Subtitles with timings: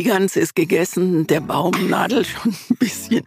[0.00, 3.22] Die Ganze ist gegessen, der Baum nadelt schon ein bisschen,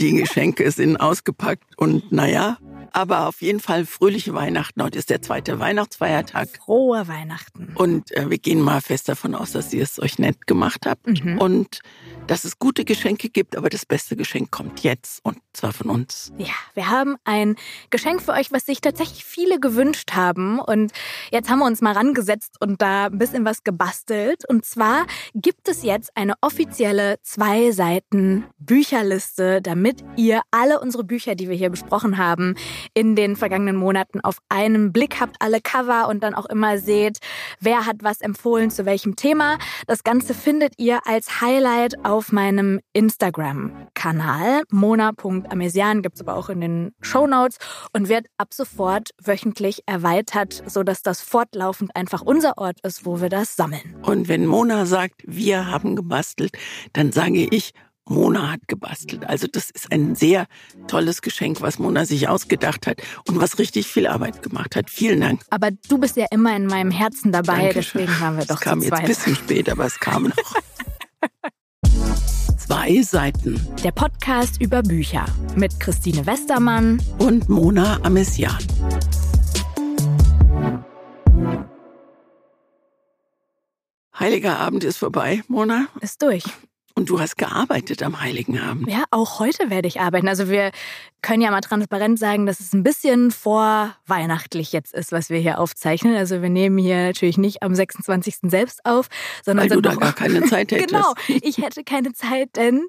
[0.00, 2.58] die Geschenke sind ausgepackt und naja,
[2.90, 4.82] aber auf jeden Fall fröhliche Weihnachten.
[4.82, 6.48] Heute ist der zweite Weihnachtsfeiertag.
[6.64, 7.68] Frohe Weihnachten.
[7.76, 11.06] Und äh, wir gehen mal fest davon aus, dass ihr es euch nett gemacht habt.
[11.06, 11.38] Mhm.
[11.38, 11.78] Und
[12.26, 16.32] dass es gute Geschenke gibt, aber das beste Geschenk kommt jetzt und zwar von uns.
[16.38, 17.56] Ja, wir haben ein
[17.90, 20.92] Geschenk für euch, was sich tatsächlich viele gewünscht haben und
[21.30, 25.68] jetzt haben wir uns mal rangesetzt und da ein bisschen was gebastelt und zwar gibt
[25.68, 31.70] es jetzt eine offizielle zwei Seiten Bücherliste, damit ihr alle unsere Bücher, die wir hier
[31.70, 32.54] besprochen haben,
[32.94, 37.18] in den vergangenen Monaten auf einen Blick habt, alle Cover und dann auch immer seht,
[37.60, 39.58] wer hat was empfohlen zu welchem Thema.
[39.86, 44.62] Das Ganze findet ihr als Highlight auf auf meinem Instagram-Kanal.
[44.70, 47.58] Mona.amesian gibt es aber auch in den Show Notes
[47.92, 53.28] und wird ab sofort wöchentlich erweitert, sodass das fortlaufend einfach unser Ort ist, wo wir
[53.28, 53.96] das sammeln.
[54.00, 56.56] Und wenn Mona sagt, wir haben gebastelt,
[56.94, 57.72] dann sage ich,
[58.08, 59.28] Mona hat gebastelt.
[59.28, 60.46] Also das ist ein sehr
[60.86, 64.88] tolles Geschenk, was Mona sich ausgedacht hat und was richtig viel Arbeit gemacht hat.
[64.88, 65.42] Vielen Dank.
[65.50, 68.00] Aber du bist ja immer in meinem Herzen dabei, Dankeschön.
[68.00, 70.36] deswegen waren wir doch Es kam jetzt ein bisschen spät, aber es kam noch.
[72.76, 73.58] Zwei Seiten.
[73.82, 75.24] Der Podcast über Bücher
[75.56, 78.58] mit Christine Westermann und Mona Amesian.
[84.20, 85.86] Heiliger Abend ist vorbei, Mona.
[86.02, 86.44] Ist durch.
[86.98, 88.90] Und du hast gearbeitet am Heiligen Abend.
[88.90, 90.28] Ja, auch heute werde ich arbeiten.
[90.28, 90.70] Also wir
[91.20, 95.60] können ja mal transparent sagen, dass es ein bisschen vorweihnachtlich jetzt ist, was wir hier
[95.60, 96.16] aufzeichnen.
[96.16, 98.36] Also wir nehmen hier natürlich nicht am 26.
[98.44, 99.08] selbst auf,
[99.44, 100.88] sondern weil du da gar keine Zeit hättest.
[100.88, 102.86] genau, ich hätte keine Zeit, denn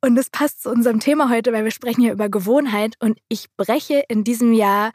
[0.00, 3.46] und das passt zu unserem Thema heute, weil wir sprechen hier über Gewohnheit und ich
[3.56, 4.90] breche in diesem Jahr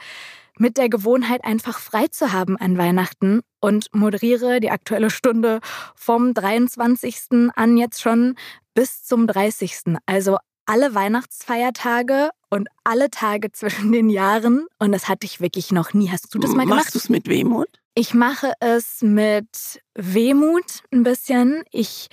[0.57, 5.61] mit der Gewohnheit, einfach frei zu haben an Weihnachten und moderiere die aktuelle Stunde
[5.95, 7.51] vom 23.
[7.55, 8.35] an jetzt schon
[8.73, 9.95] bis zum 30.
[10.05, 14.67] Also alle Weihnachtsfeiertage und alle Tage zwischen den Jahren.
[14.79, 16.11] Und das hatte ich wirklich noch nie.
[16.11, 16.79] Hast du das mal gemacht?
[16.79, 17.69] Machst du es mit Wehmut?
[17.95, 21.63] Ich mache es mit Wehmut ein bisschen.
[21.71, 22.09] Ich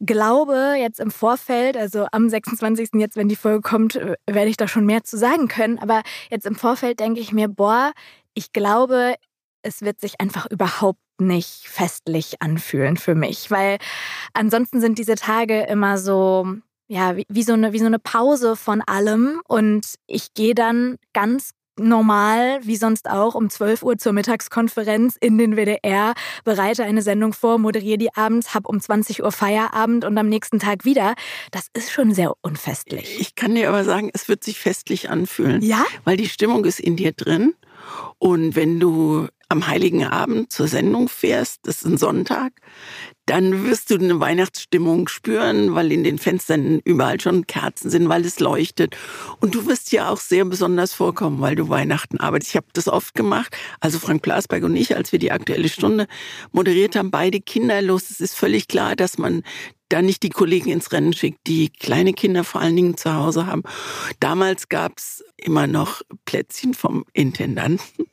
[0.00, 2.90] glaube, jetzt im Vorfeld, also am 26.
[2.94, 3.96] jetzt, wenn die Folge kommt,
[4.26, 5.78] werde ich da schon mehr zu sagen können.
[5.78, 7.92] Aber jetzt im Vorfeld denke ich mir, boah,
[8.32, 9.14] ich glaube,
[9.66, 13.78] es wird sich einfach überhaupt nicht festlich anfühlen für mich, weil
[14.32, 16.46] ansonsten sind diese Tage immer so,
[16.88, 20.96] ja, wie, wie, so eine, wie so eine Pause von allem und ich gehe dann
[21.12, 27.02] ganz normal, wie sonst auch, um 12 Uhr zur Mittagskonferenz in den WDR, bereite eine
[27.02, 31.14] Sendung vor, moderiere die abends, hab um 20 Uhr Feierabend und am nächsten Tag wieder.
[31.50, 33.20] Das ist schon sehr unfestlich.
[33.20, 35.62] Ich kann dir aber sagen, es wird sich festlich anfühlen.
[35.62, 35.84] Ja?
[36.04, 37.54] Weil die Stimmung ist in dir drin.
[38.18, 42.52] Und wenn du am Heiligen Abend zur Sendung fährst, das ist ein Sonntag,
[43.26, 48.24] dann wirst du eine Weihnachtsstimmung spüren, weil in den Fenstern überall schon Kerzen sind, weil
[48.24, 48.96] es leuchtet.
[49.40, 52.52] Und du wirst ja auch sehr besonders vorkommen, weil du Weihnachten arbeitest.
[52.52, 53.56] Ich habe das oft gemacht.
[53.80, 56.06] Also Frank Blasberg und ich, als wir die Aktuelle Stunde
[56.52, 58.10] moderiert haben, beide kinderlos.
[58.10, 59.42] Es ist völlig klar, dass man
[59.88, 63.46] da nicht die Kollegen ins Rennen schickt, die kleine Kinder vor allen Dingen zu Hause
[63.46, 63.62] haben.
[64.20, 68.06] Damals gab's immer noch Plätzchen vom Intendanten.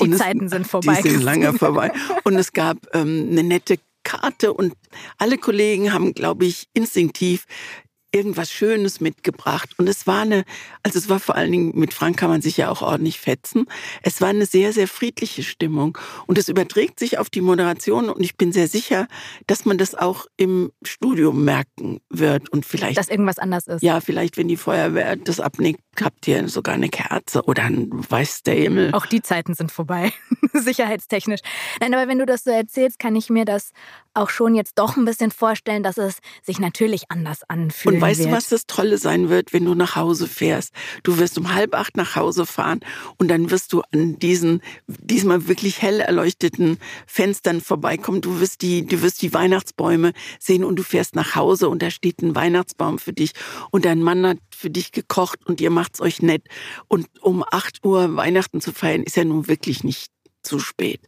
[0.00, 1.00] Die und Zeiten es, sind vorbei.
[1.02, 1.92] Die sind lange vorbei.
[2.24, 4.72] Und es gab ähm, eine nette Karte und
[5.18, 7.44] alle Kollegen haben, glaube ich, instinktiv
[8.12, 9.70] irgendwas Schönes mitgebracht.
[9.78, 10.44] Und es war eine,
[10.82, 13.66] also es war vor allen Dingen, mit Frank kann man sich ja auch ordentlich fetzen.
[14.02, 15.98] Es war eine sehr, sehr friedliche Stimmung.
[16.26, 18.08] Und es überträgt sich auf die Moderation.
[18.08, 19.08] Und ich bin sehr sicher,
[19.46, 22.48] dass man das auch im Studio merken wird.
[22.50, 22.98] Und vielleicht.
[22.98, 23.82] Dass irgendwas anders ist.
[23.82, 28.42] Ja, vielleicht, wenn die Feuerwehr das abnickt, habt ihr sogar eine Kerze oder ein weiß
[28.42, 28.92] der Himmel.
[28.94, 30.12] Auch die Zeiten sind vorbei.
[30.52, 31.40] Sicherheitstechnisch.
[31.80, 33.72] Nein, aber wenn du das so erzählst, kann ich mir das
[34.14, 37.96] auch schon jetzt doch ein bisschen vorstellen, dass es sich natürlich anders anfühlt.
[37.96, 40.72] Und weißt du, was das Tolle sein wird, wenn du nach Hause fährst?
[41.02, 42.80] Du wirst um halb acht nach Hause fahren
[43.16, 48.20] und dann wirst du an diesen diesmal wirklich hell erleuchteten Fenstern vorbeikommen.
[48.20, 51.90] Du wirst die, du wirst die Weihnachtsbäume sehen und du fährst nach Hause und da
[51.90, 53.32] steht ein Weihnachtsbaum für dich
[53.70, 56.42] und dein Mann hat für dich gekocht und ihr macht's euch nett.
[56.88, 60.10] Und um acht Uhr Weihnachten zu feiern ist ja nun wirklich nicht
[60.42, 61.00] zu spät.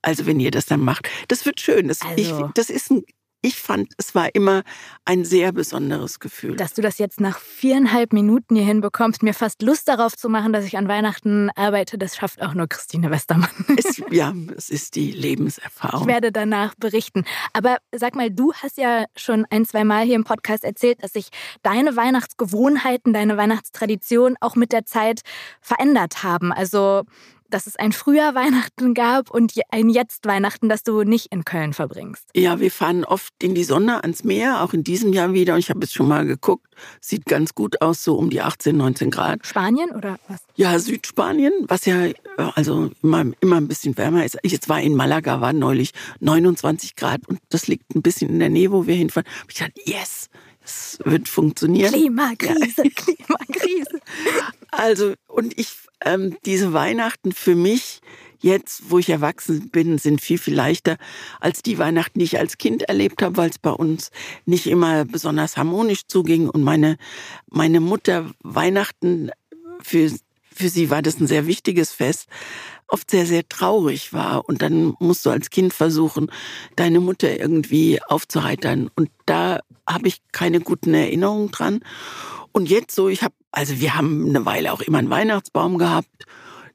[0.00, 1.88] Also wenn ihr das dann macht, das wird schön.
[1.88, 3.04] Das, also, ich, das ist ein,
[3.42, 4.62] ich fand, es war immer
[5.04, 6.56] ein sehr besonderes Gefühl.
[6.56, 10.52] Dass du das jetzt nach viereinhalb Minuten hier hinbekommst, mir fast Lust darauf zu machen,
[10.52, 13.50] dass ich an Weihnachten arbeite, das schafft auch nur Christine Westermann.
[13.76, 16.02] Es, ja, es ist die Lebenserfahrung.
[16.02, 17.24] Ich werde danach berichten.
[17.52, 21.14] Aber sag mal, du hast ja schon ein, zwei Mal hier im Podcast erzählt, dass
[21.14, 21.30] sich
[21.62, 25.22] deine Weihnachtsgewohnheiten, deine Weihnachtstradition auch mit der Zeit
[25.60, 26.52] verändert haben.
[26.52, 27.04] Also
[27.52, 31.72] dass es ein früher Weihnachten gab und ein jetzt Weihnachten, das du nicht in Köln
[31.72, 32.24] verbringst.
[32.34, 35.54] Ja, wir fahren oft in die Sonne ans Meer, auch in diesem Jahr wieder.
[35.54, 36.66] Und ich habe jetzt schon mal geguckt,
[37.00, 39.46] sieht ganz gut aus, so um die 18, 19 Grad.
[39.46, 40.40] Spanien oder was?
[40.56, 44.38] Ja, Südspanien, was ja also immer, immer ein bisschen wärmer ist.
[44.42, 48.38] Ich jetzt war in Malaga, war neulich 29 Grad und das liegt ein bisschen in
[48.38, 49.28] der Nähe, wo wir hinfahren.
[49.48, 50.28] Ich dachte, yes,
[50.72, 51.92] es wird funktionieren.
[51.92, 52.90] Klimakrise, ja.
[52.94, 54.00] Klimakrise.
[54.70, 55.74] Also, und ich,
[56.04, 58.00] ähm, diese Weihnachten für mich
[58.40, 60.96] jetzt, wo ich erwachsen bin, sind viel, viel leichter
[61.40, 64.10] als die Weihnachten, die ich als Kind erlebt habe, weil es bei uns
[64.46, 66.96] nicht immer besonders harmonisch zuging und meine,
[67.48, 69.30] meine Mutter Weihnachten
[69.80, 70.10] für,
[70.52, 72.28] für sie war das ein sehr wichtiges Fest,
[72.92, 74.48] oft sehr, sehr traurig war.
[74.48, 76.30] Und dann musst du als Kind versuchen,
[76.76, 78.90] deine Mutter irgendwie aufzuheitern.
[78.94, 81.80] Und da habe ich keine guten Erinnerungen dran.
[82.52, 86.26] Und jetzt so, ich habe, also wir haben eine Weile auch immer einen Weihnachtsbaum gehabt.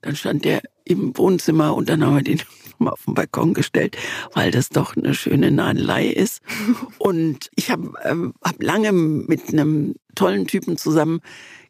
[0.02, 2.42] Dann stand der im Wohnzimmer und dann haben wir den
[2.80, 3.98] mal auf den Balkon gestellt,
[4.34, 6.42] weil das doch eine schöne Nadelei ist.
[6.98, 11.22] Und ich habe ähm, hab lange mit einem tollen Typen zusammen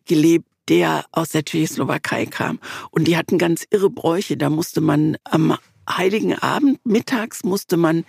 [0.05, 2.59] gelebt, der aus der Tschechoslowakei kam.
[2.91, 4.37] Und die hatten ganz irre Bräuche.
[4.37, 5.57] Da musste man am
[5.89, 8.03] Heiligen Abend mittags musste man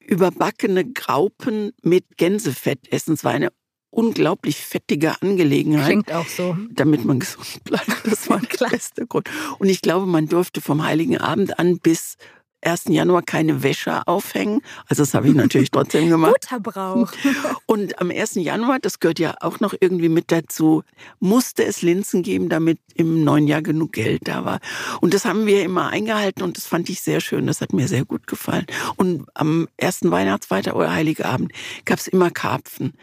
[0.00, 3.14] überbackene Graupen mit Gänsefett essen.
[3.14, 3.50] Es war eine
[3.90, 5.86] unglaublich fettige Angelegenheit.
[5.86, 6.56] Klingt auch so.
[6.70, 7.88] Damit man gesund bleibt.
[8.04, 9.28] Das war der beste Grund.
[9.58, 12.16] Und ich glaube, man durfte vom Heiligen Abend an bis
[12.62, 12.84] 1.
[12.88, 14.62] Januar keine Wäsche aufhängen.
[14.86, 16.36] Also das habe ich natürlich trotzdem gemacht.
[16.40, 17.12] Guter Brauch.
[17.66, 18.34] Und am 1.
[18.36, 20.82] Januar, das gehört ja auch noch irgendwie mit dazu,
[21.20, 24.60] musste es Linsen geben, damit im neuen Jahr genug Geld da war.
[25.00, 27.46] Und das haben wir immer eingehalten und das fand ich sehr schön.
[27.46, 28.66] Das hat mir sehr gut gefallen.
[28.96, 31.52] Und am ersten Weihnachtsfeiertag oder Heiligabend
[31.84, 32.94] gab es immer Karpfen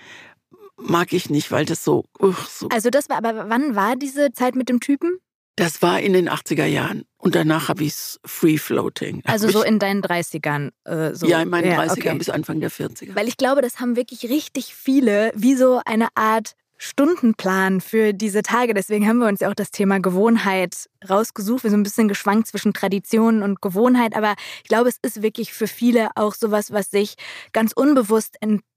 [0.78, 2.68] mag ich nicht, weil das so, uh, so.
[2.70, 5.20] Also das war, aber wann war diese Zeit mit dem Typen?
[5.56, 7.06] Das war in den 80er Jahren.
[7.18, 9.22] Und danach habe ich es Free Floating.
[9.26, 10.72] Also so in deinen 30ern.
[10.84, 11.28] Äh, so.
[11.28, 12.18] Ja, in meinen ja, 30ern okay.
[12.18, 13.16] bis Anfang der 40er.
[13.16, 18.42] Weil ich glaube, das haben wirklich richtig viele, wie so eine Art Stundenplan für diese
[18.42, 18.74] Tage.
[18.74, 21.64] Deswegen haben wir uns ja auch das Thema Gewohnheit rausgesucht.
[21.64, 25.54] Wir sind ein bisschen geschwankt zwischen Tradition und Gewohnheit, aber ich glaube, es ist wirklich
[25.54, 27.16] für viele auch sowas, was sich
[27.54, 28.36] ganz unbewusst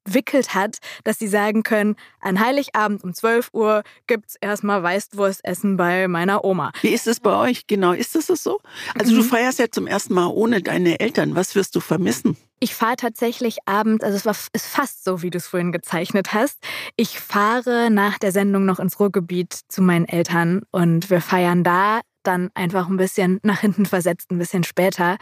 [0.08, 5.76] entwickelt hat, dass sie sagen können, an Heiligabend um 12 Uhr gibt es erstmal Weißwurstessen
[5.76, 6.72] bei meiner Oma.
[6.80, 7.66] Wie ist es bei euch?
[7.66, 8.60] Genau, ist das so?
[8.98, 9.18] Also mhm.
[9.18, 11.34] du feierst ja zum ersten Mal ohne deine Eltern.
[11.34, 12.36] Was wirst du vermissen?
[12.60, 16.32] Ich fahre tatsächlich abends, also es war ist fast so, wie du es vorhin gezeichnet
[16.32, 16.58] hast.
[16.96, 22.00] Ich fahre nach der Sendung noch ins Ruhrgebiet zu meinen Eltern und wir feiern da
[22.28, 25.16] dann einfach ein bisschen nach hinten versetzt, ein bisschen später.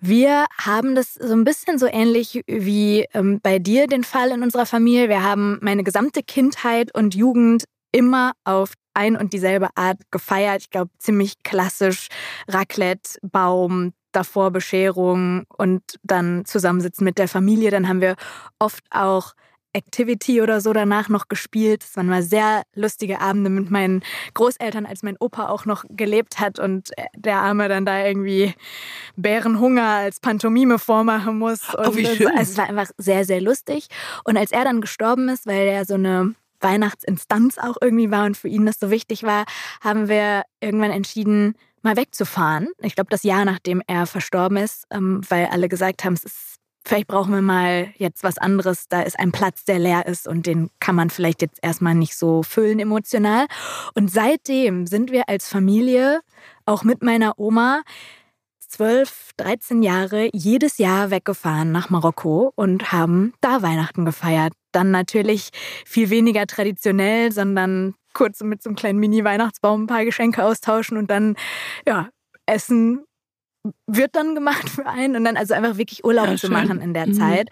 [0.00, 4.42] Wir haben das so ein bisschen so ähnlich wie ähm, bei dir den Fall in
[4.42, 5.08] unserer Familie.
[5.08, 10.62] Wir haben meine gesamte Kindheit und Jugend immer auf ein und dieselbe Art gefeiert.
[10.62, 12.08] Ich glaube, ziemlich klassisch
[12.48, 17.70] Raclette, Baum, davor Bescherung und dann zusammensitzen mit der Familie.
[17.70, 18.16] Dann haben wir
[18.58, 19.34] oft auch
[19.76, 21.84] Activity oder so danach noch gespielt.
[21.84, 24.02] Es waren mal sehr lustige Abende mit meinen
[24.34, 28.54] Großeltern, als mein Opa auch noch gelebt hat und der Arme dann da irgendwie
[29.16, 31.60] Bärenhunger als Pantomime vormachen muss.
[31.74, 33.88] Oh, und oh, also es war einfach sehr, sehr lustig.
[34.24, 38.36] Und als er dann gestorben ist, weil er so eine Weihnachtsinstanz auch irgendwie war und
[38.36, 39.44] für ihn das so wichtig war,
[39.82, 42.68] haben wir irgendwann entschieden, mal wegzufahren.
[42.82, 46.55] Ich glaube, das Jahr, nachdem er verstorben ist, ähm, weil alle gesagt haben, es ist,
[46.86, 48.88] vielleicht brauchen wir mal jetzt was anderes.
[48.88, 52.16] Da ist ein Platz, der leer ist und den kann man vielleicht jetzt erstmal nicht
[52.16, 53.46] so füllen emotional.
[53.94, 56.20] Und seitdem sind wir als Familie,
[56.64, 57.82] auch mit meiner Oma,
[58.68, 64.52] 12, 13 Jahre jedes Jahr weggefahren nach Marokko und haben da Weihnachten gefeiert.
[64.72, 65.50] Dann natürlich
[65.84, 71.10] viel weniger traditionell, sondern kurz mit so einem kleinen Mini-Weihnachtsbaum ein paar Geschenke austauschen und
[71.10, 71.36] dann,
[71.86, 72.08] ja,
[72.46, 73.04] Essen
[73.86, 76.94] wird dann gemacht für einen und dann also einfach wirklich Urlaub ja, zu machen in
[76.94, 77.14] der mhm.
[77.14, 77.48] Zeit.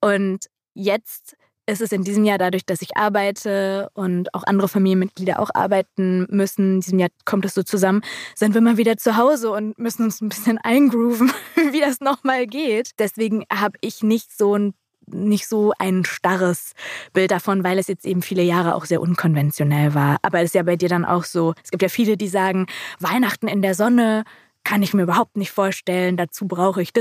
[0.00, 1.36] Und jetzt
[1.66, 6.26] ist es in diesem Jahr dadurch, dass ich arbeite und auch andere Familienmitglieder auch arbeiten
[6.28, 8.02] müssen, in diesem Jahr kommt es so zusammen,
[8.34, 11.32] sind wir mal wieder zu Hause und müssen uns ein bisschen eingrooven,
[11.70, 12.90] wie das nochmal geht.
[12.98, 14.74] Deswegen habe ich nicht so ein
[15.12, 16.72] nicht so ein starres
[17.12, 20.18] Bild davon, weil es jetzt eben viele Jahre auch sehr unkonventionell war.
[20.22, 21.54] Aber es ist ja bei dir dann auch so.
[21.64, 22.66] Es gibt ja viele, die sagen,
[23.00, 24.22] Weihnachten in der Sonne
[24.64, 26.16] kann ich mir überhaupt nicht vorstellen.
[26.16, 26.92] Dazu brauche ich.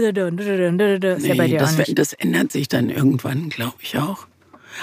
[1.21, 1.59] Nee, ja
[1.93, 4.27] das ändert sich dann irgendwann, glaube ich auch.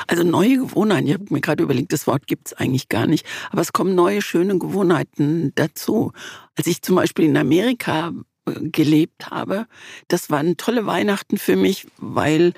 [0.06, 3.26] Also neue Gewohnheiten, ich habe mir gerade überlegt, das Wort gibt es eigentlich gar nicht,
[3.50, 6.12] aber es kommen neue, schöne Gewohnheiten dazu.
[6.56, 8.12] Als ich zum Beispiel in Amerika
[8.47, 9.66] äh, gelebt habe,
[10.09, 12.52] das waren tolle Weihnachten für mich, weil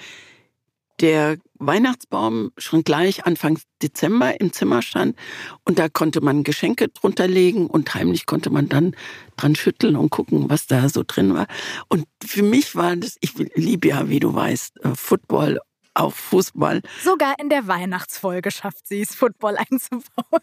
[1.00, 5.16] der Weihnachtsbaum schon gleich Anfang Dezember im Zimmer stand
[5.64, 8.94] und da konnte man Geschenke drunter legen und heimlich konnte man dann
[9.36, 11.46] dran schütteln und gucken, was da so drin war.
[11.88, 15.60] Und für mich war das, ich liebe ja, wie du weißt, äh, Football
[15.94, 16.80] auch Fußball.
[17.02, 20.42] Sogar in der Weihnachtsfolge schafft sie es, Football einzubauen.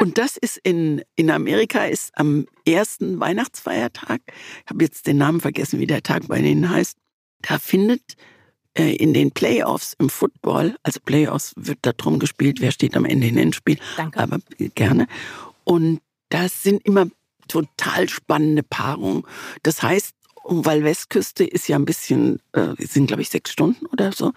[0.00, 5.40] Und das ist in, in Amerika ist am ersten Weihnachtsfeiertag, ich habe jetzt den Namen
[5.40, 6.98] vergessen, wie der Tag bei denen heißt,
[7.42, 8.16] da findet
[8.82, 13.28] in den Playoffs im Football, also Playoffs wird da drum gespielt, wer steht am Ende
[13.28, 13.78] in den Spiel.
[13.96, 14.20] Danke.
[14.20, 14.38] Aber
[14.74, 15.06] gerne.
[15.64, 17.06] Und das sind immer
[17.48, 19.22] total spannende Paarungen.
[19.62, 20.14] Das heißt,
[20.48, 24.32] weil Westküste ist ja ein bisschen, äh, sind glaube ich sechs Stunden oder so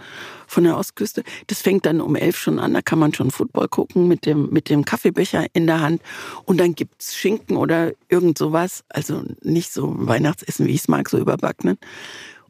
[0.47, 1.23] von der Ostküste.
[1.47, 4.49] Das fängt dann um elf schon an, da kann man schon Football gucken mit dem,
[4.49, 6.01] mit dem Kaffeebecher in der Hand.
[6.45, 11.09] Und dann gibt's Schinken oder irgend sowas, also nicht so Weihnachtsessen, wie ich es mag,
[11.09, 11.77] so überbackenen.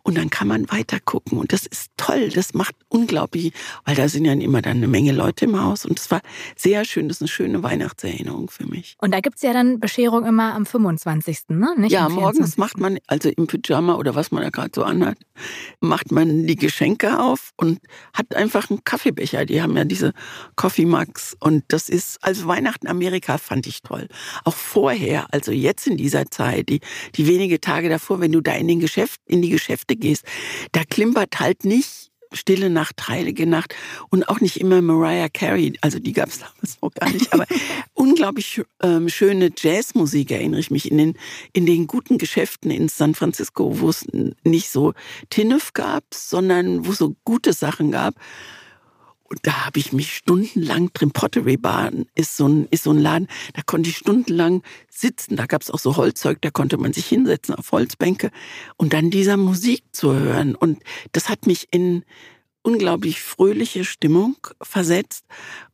[0.03, 1.37] Und dann kann man weiter gucken.
[1.37, 2.29] Und das ist toll.
[2.29, 3.53] Das macht unglaublich,
[3.85, 5.85] weil da sind ja immer dann eine Menge Leute im Haus.
[5.85, 6.21] Und es war
[6.55, 7.07] sehr schön.
[7.07, 8.95] Das ist eine schöne Weihnachtserinnerung für mich.
[8.99, 11.49] Und da gibt es ja dann Bescherung immer am 25.
[11.49, 11.75] Ne?
[11.77, 15.17] Nicht ja, morgens macht man, also im Pyjama oder was man da gerade so anhat,
[15.79, 17.79] macht man die Geschenke auf und
[18.13, 19.45] hat einfach einen Kaffeebecher.
[19.45, 20.13] Die haben ja diese
[20.55, 21.35] Coffee Mugs.
[21.39, 24.07] Und das ist, also Weihnachten Amerika fand ich toll.
[24.43, 26.79] Auch vorher, also jetzt in dieser Zeit, die,
[27.15, 30.25] die wenige Tage davor, wenn du da in den Geschäft, in die Geschäfte gehst,
[30.72, 33.75] da klimpert halt nicht Stille Nacht, Heilige Nacht
[34.10, 37.46] und auch nicht immer Mariah Carey, also die gab es damals noch gar nicht, aber
[37.93, 41.17] unglaublich ähm, schöne Jazzmusik erinnere ich mich in den,
[41.53, 44.05] in den guten Geschäften in San Francisco, wo es
[44.43, 44.93] nicht so
[45.29, 48.13] Tinnef gab, sondern wo es so gute Sachen gab.
[49.29, 52.98] Und da habe ich mich stundenlang drin, Pottery Bar ist so, ein, ist so ein
[52.98, 55.36] Laden, da konnte ich stundenlang sitzen.
[55.36, 58.31] Da gab es auch so Holzzeug, da konnte man sich hinsetzen auf Holzbänke
[58.77, 60.55] und dann dieser Musik zu hören.
[60.55, 60.79] Und
[61.12, 62.03] das hat mich in
[62.63, 65.25] unglaublich fröhliche Stimmung versetzt.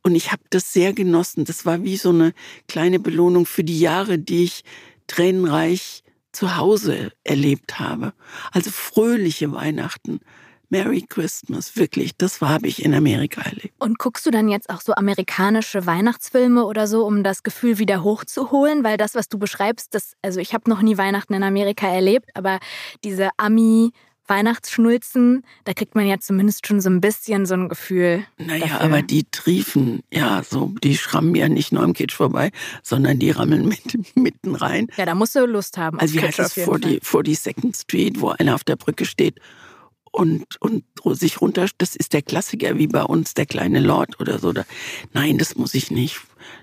[0.02, 1.44] Und ich habe das sehr genossen.
[1.44, 2.32] Das war wie so eine
[2.68, 4.64] kleine Belohnung für die Jahre, die ich
[5.06, 8.12] tränenreich zu Hause erlebt habe.
[8.52, 10.20] Also fröhliche Weihnachten.
[10.68, 13.74] Merry Christmas, wirklich, das habe ich in Amerika erlebt.
[13.78, 18.02] Und guckst du dann jetzt auch so amerikanische Weihnachtsfilme oder so, um das Gefühl wieder
[18.02, 18.84] hochzuholen?
[18.84, 22.30] Weil das, was du beschreibst, das, also ich habe noch nie Weihnachten in Amerika erlebt,
[22.34, 22.58] aber
[23.04, 23.92] diese Ami-
[24.28, 28.24] Weihnachtsschnulzen, da kriegt man ja zumindest schon so ein bisschen so ein Gefühl.
[28.38, 28.80] Naja, dafür.
[28.80, 32.50] aber die triefen, ja, so, die schrammen ja nicht nur am Kitsch vorbei,
[32.82, 34.88] sondern die rammeln mit, mitten rein.
[34.96, 36.00] Ja, da musst du Lust haben.
[36.00, 36.38] Also wie heißt
[37.22, 39.38] die Second Street, wo einer auf der Brücke steht
[40.16, 44.38] und, und sich runter, das ist der Klassiker wie bei uns, der kleine Lord oder
[44.38, 44.52] so.
[45.12, 46.20] Nein, das muss ich nicht.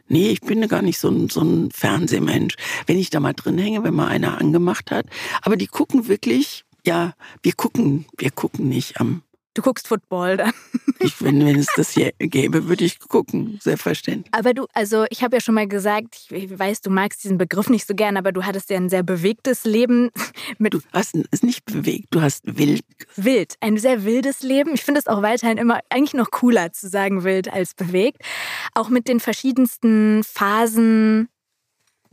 [0.08, 2.56] Nee, ich bin gar nicht so ein, so ein Fernsehmensch.
[2.88, 5.06] Wenn ich da mal drin hänge, wenn mal einer angemacht hat.
[5.42, 9.22] Aber die gucken wirklich, ja, wir gucken, wir gucken nicht am
[9.54, 10.54] Du guckst Football dann.
[11.04, 14.34] Ich, wenn, wenn es das hier gäbe, würde ich gucken, selbstverständlich.
[14.34, 17.70] Aber du, also ich habe ja schon mal gesagt, ich weiß, du magst diesen Begriff
[17.70, 20.12] nicht so gern, aber du hattest ja ein sehr bewegtes Leben.
[20.58, 22.84] Mit du hast es nicht bewegt, du hast wild.
[23.16, 24.74] Wild, ein sehr wildes Leben.
[24.74, 28.22] Ich finde es auch weiterhin immer eigentlich noch cooler zu sagen wild als bewegt.
[28.74, 31.28] Auch mit den verschiedensten Phasen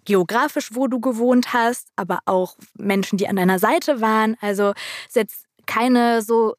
[0.04, 4.36] geografisch, wo du gewohnt hast, aber auch Menschen, die an deiner Seite waren.
[4.40, 4.72] Also
[5.06, 6.54] ist jetzt keine so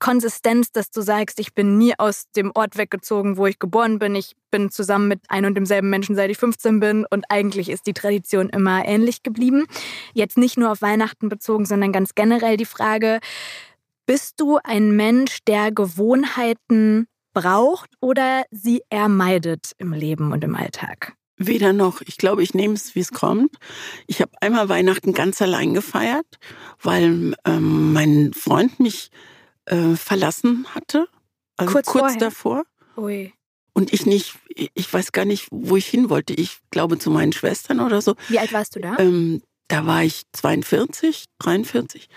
[0.00, 4.16] Konsistenz, dass du sagst, ich bin nie aus dem Ort weggezogen, wo ich geboren bin.
[4.16, 7.06] Ich bin zusammen mit einem und demselben Menschen, seit ich 15 bin.
[7.08, 9.66] Und eigentlich ist die Tradition immer ähnlich geblieben.
[10.14, 13.20] Jetzt nicht nur auf Weihnachten bezogen, sondern ganz generell die Frage,
[14.04, 21.14] bist du ein Mensch, der Gewohnheiten braucht oder sie ermeidet im Leben und im Alltag?
[21.38, 22.00] Weder noch.
[22.02, 23.56] Ich glaube, ich nehme es, wie es kommt.
[24.06, 26.26] Ich habe einmal Weihnachten ganz allein gefeiert,
[26.80, 29.10] weil ähm, mein Freund mich
[29.66, 31.08] äh, verlassen hatte.
[31.56, 32.64] Also kurz, kurz davor.
[32.96, 33.32] Ui.
[33.74, 36.32] Und ich nicht, ich weiß gar nicht, wo ich hin wollte.
[36.32, 38.14] Ich glaube zu meinen Schwestern oder so.
[38.28, 38.96] Wie alt warst du da?
[38.98, 42.08] Ähm, da war ich 42, 43.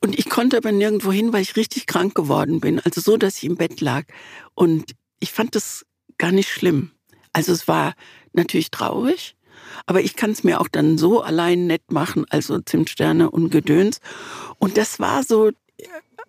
[0.00, 2.80] Und ich konnte aber nirgendwo hin, weil ich richtig krank geworden bin.
[2.80, 4.04] Also so, dass ich im Bett lag.
[4.54, 5.84] Und ich fand das
[6.16, 6.92] gar nicht schlimm.
[7.32, 7.94] Also es war
[8.32, 9.36] natürlich traurig,
[9.86, 14.00] aber ich kann es mir auch dann so allein nett machen, also Zimtsterne und Gedöns.
[14.58, 15.50] Und das war so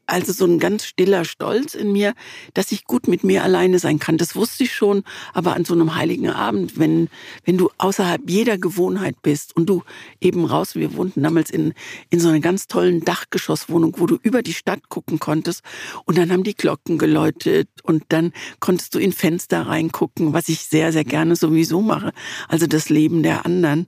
[0.06, 2.14] also so ein ganz stiller Stolz in mir,
[2.54, 4.18] dass ich gut mit mir alleine sein kann.
[4.18, 7.10] Das wusste ich schon, aber an so einem heiligen Abend, wenn,
[7.46, 9.84] wenn du außerhalb jeder Gewohnheit bist und du
[10.20, 11.74] eben raus, wir wohnten damals in,
[12.10, 15.64] in so einer ganz tollen Dachgeschosswohnung, wo du über die Stadt gucken konntest
[16.06, 20.66] und dann haben die Glocken geläutet und dann konntest du in Fenster reingucken, was ich
[20.66, 22.12] sehr, sehr gerne sowieso mache.
[22.48, 23.88] Also das Leben der anderen.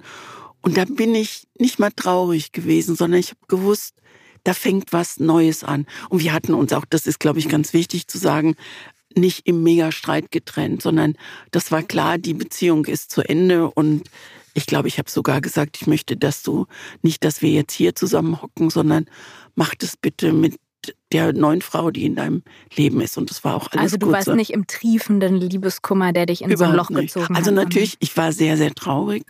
[0.62, 3.96] Und da bin ich nicht mal traurig gewesen, sondern ich habe gewusst,
[4.46, 5.86] da fängt was Neues an.
[6.10, 8.56] Und wir hatten uns auch, das ist, glaube ich, ganz wichtig zu sagen,
[9.18, 11.16] nicht im Megastreit getrennt, sondern
[11.52, 14.10] das war klar, die Beziehung ist zu Ende und
[14.54, 16.66] ich glaube, ich habe sogar gesagt, ich möchte, dass du
[17.02, 19.06] nicht, dass wir jetzt hier zusammen hocken, sondern
[19.56, 20.58] mach das bitte mit
[21.12, 23.18] der neuen Frau, die in deinem Leben ist.
[23.18, 26.42] Und das war auch alles Also du gut warst nicht im triefenden Liebeskummer, der dich
[26.42, 27.14] in so ein Überhaupt Loch nicht.
[27.14, 27.56] gezogen Also hat.
[27.56, 29.26] natürlich, ich war sehr, sehr traurig.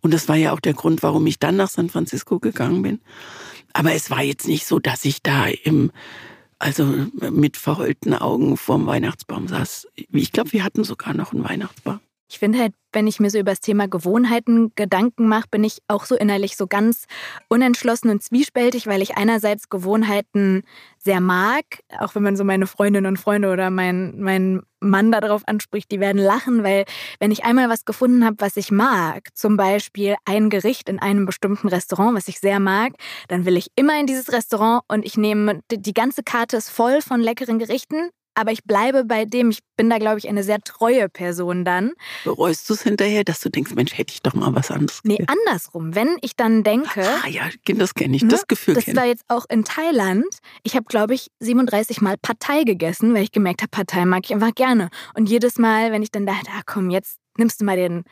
[0.00, 3.00] Und das war ja auch der Grund, warum ich dann nach San Francisco gegangen bin.
[3.76, 5.92] Aber es war jetzt nicht so, dass ich da im,
[6.58, 6.86] also
[7.30, 9.88] mit verheulten Augen vorm Weihnachtsbaum saß.
[9.94, 12.00] Ich glaube, wir hatten sogar noch einen Weihnachtsbaum.
[12.28, 15.78] Ich finde halt, wenn ich mir so über das Thema Gewohnheiten Gedanken mache, bin ich
[15.86, 17.04] auch so innerlich so ganz
[17.48, 20.62] unentschlossen und zwiespältig, weil ich einerseits Gewohnheiten
[20.98, 21.64] sehr mag,
[22.00, 26.00] auch wenn man so meine Freundinnen und Freunde oder mein, mein Mann darauf anspricht, die
[26.00, 26.84] werden lachen, weil
[27.20, 31.26] wenn ich einmal was gefunden habe, was ich mag, zum Beispiel ein Gericht in einem
[31.26, 32.94] bestimmten Restaurant, was ich sehr mag,
[33.28, 37.02] dann will ich immer in dieses Restaurant und ich nehme, die ganze Karte ist voll
[37.02, 40.60] von leckeren Gerichten, aber ich bleibe bei dem, ich bin da, glaube ich, eine sehr
[40.60, 41.92] treue Person dann.
[42.24, 45.16] Bereust du es hinterher, dass du denkst, Mensch, hätte ich doch mal was anderes Nee,
[45.16, 45.38] gegessen?
[45.46, 45.94] andersrum.
[45.94, 48.28] Wenn ich dann denke, Ah ja, das kenne ich, Ne?
[48.28, 50.26] das Gefühl das war jetzt auch in Thailand,
[50.62, 54.32] ich habe, glaube ich, 37 Mal Partei gegessen, weil ich gemerkt habe, Partei mag ich
[54.34, 54.90] einfach gerne.
[55.14, 58.04] Und jedes Mal, wenn ich dann dachte, ah, komm, jetzt nimmst du mal den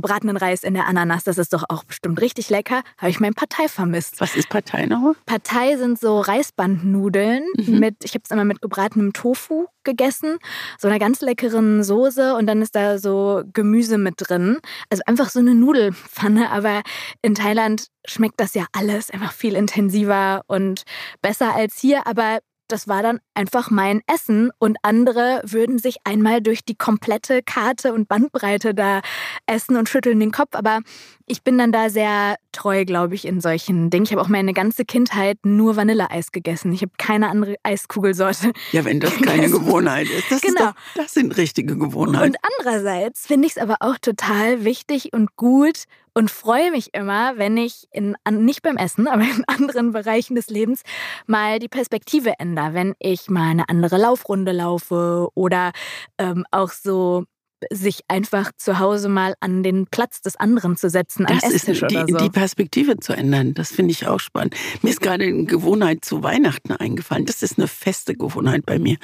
[0.00, 3.34] gebratenen Reis in der Ananas, das ist doch auch bestimmt richtig lecker, habe ich mein
[3.34, 4.20] Partei vermisst.
[4.20, 5.14] Was ist Partei noch?
[5.26, 7.78] Partei sind so Reisbandnudeln Mhm.
[7.80, 10.38] mit, ich habe es immer mit gebratenem Tofu gegessen,
[10.78, 14.58] so einer ganz leckeren Soße und dann ist da so Gemüse mit drin.
[14.90, 16.82] Also einfach so eine Nudelpfanne, aber
[17.22, 20.82] in Thailand schmeckt das ja alles einfach viel intensiver und
[21.22, 22.38] besser als hier, aber
[22.68, 27.92] das war dann einfach mein Essen und andere würden sich einmal durch die komplette Karte
[27.92, 29.00] und Bandbreite da
[29.46, 30.50] essen und schütteln den Kopf.
[30.54, 30.80] Aber
[31.26, 34.04] ich bin dann da sehr treu, glaube ich, in solchen Dingen.
[34.04, 36.72] Ich habe auch meine ganze Kindheit nur Vanilleeis gegessen.
[36.72, 38.52] Ich habe keine andere Eiskugelsorte.
[38.72, 39.64] Ja, wenn das keine Gegessen.
[39.64, 40.30] Gewohnheit ist.
[40.30, 40.60] Das, Genau.
[40.60, 42.34] ist doch, das sind richtige Gewohnheiten.
[42.34, 45.84] Und andererseits finde ich es aber auch total wichtig und gut
[46.18, 50.48] und freue mich immer, wenn ich in, nicht beim Essen, aber in anderen Bereichen des
[50.48, 50.82] Lebens
[51.28, 52.74] mal die Perspektive ändere.
[52.74, 55.70] Wenn ich mal eine andere Laufrunde laufe oder
[56.18, 57.24] ähm, auch so
[57.72, 61.68] sich einfach zu Hause mal an den Platz des anderen zu setzen, am Das ist
[61.68, 62.16] Esstisch die, oder so.
[62.18, 63.54] die Perspektive zu ändern.
[63.54, 64.54] Das finde ich auch spannend.
[64.82, 67.26] Mir ist gerade eine Gewohnheit zu Weihnachten eingefallen.
[67.26, 68.96] Das ist eine feste Gewohnheit bei mir.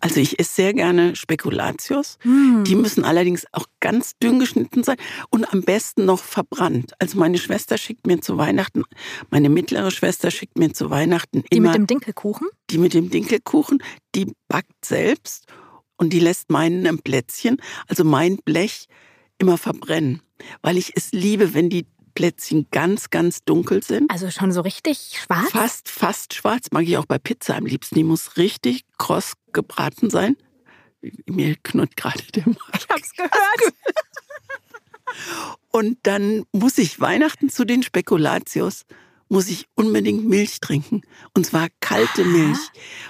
[0.00, 2.18] Also ich esse sehr gerne Spekulatius.
[2.22, 2.64] Hm.
[2.64, 4.96] Die müssen allerdings auch ganz dünn geschnitten sein
[5.30, 6.92] und am besten noch verbrannt.
[6.98, 8.84] Also meine Schwester schickt mir zu Weihnachten,
[9.30, 12.48] meine mittlere Schwester schickt mir zu Weihnachten die immer mit dem Dinkelkuchen?
[12.70, 13.82] die mit dem Dinkelkuchen,
[14.14, 15.46] die backt selbst
[16.02, 18.88] und die lässt meinen Plätzchen, also mein Blech,
[19.38, 20.20] immer verbrennen.
[20.60, 24.10] Weil ich es liebe, wenn die Plätzchen ganz, ganz dunkel sind.
[24.10, 25.52] Also schon so richtig schwarz?
[25.52, 26.66] Fast, fast schwarz.
[26.72, 27.94] Mag ich auch bei Pizza am liebsten.
[27.94, 30.36] Die muss richtig kross gebraten sein.
[31.26, 32.58] Mir knurrt gerade der Magen.
[32.76, 33.74] Ich hab's gehört.
[35.70, 38.86] Und dann muss ich Weihnachten zu den Spekulatius,
[39.32, 41.00] muss ich unbedingt Milch trinken.
[41.34, 42.58] Und zwar kalte Milch.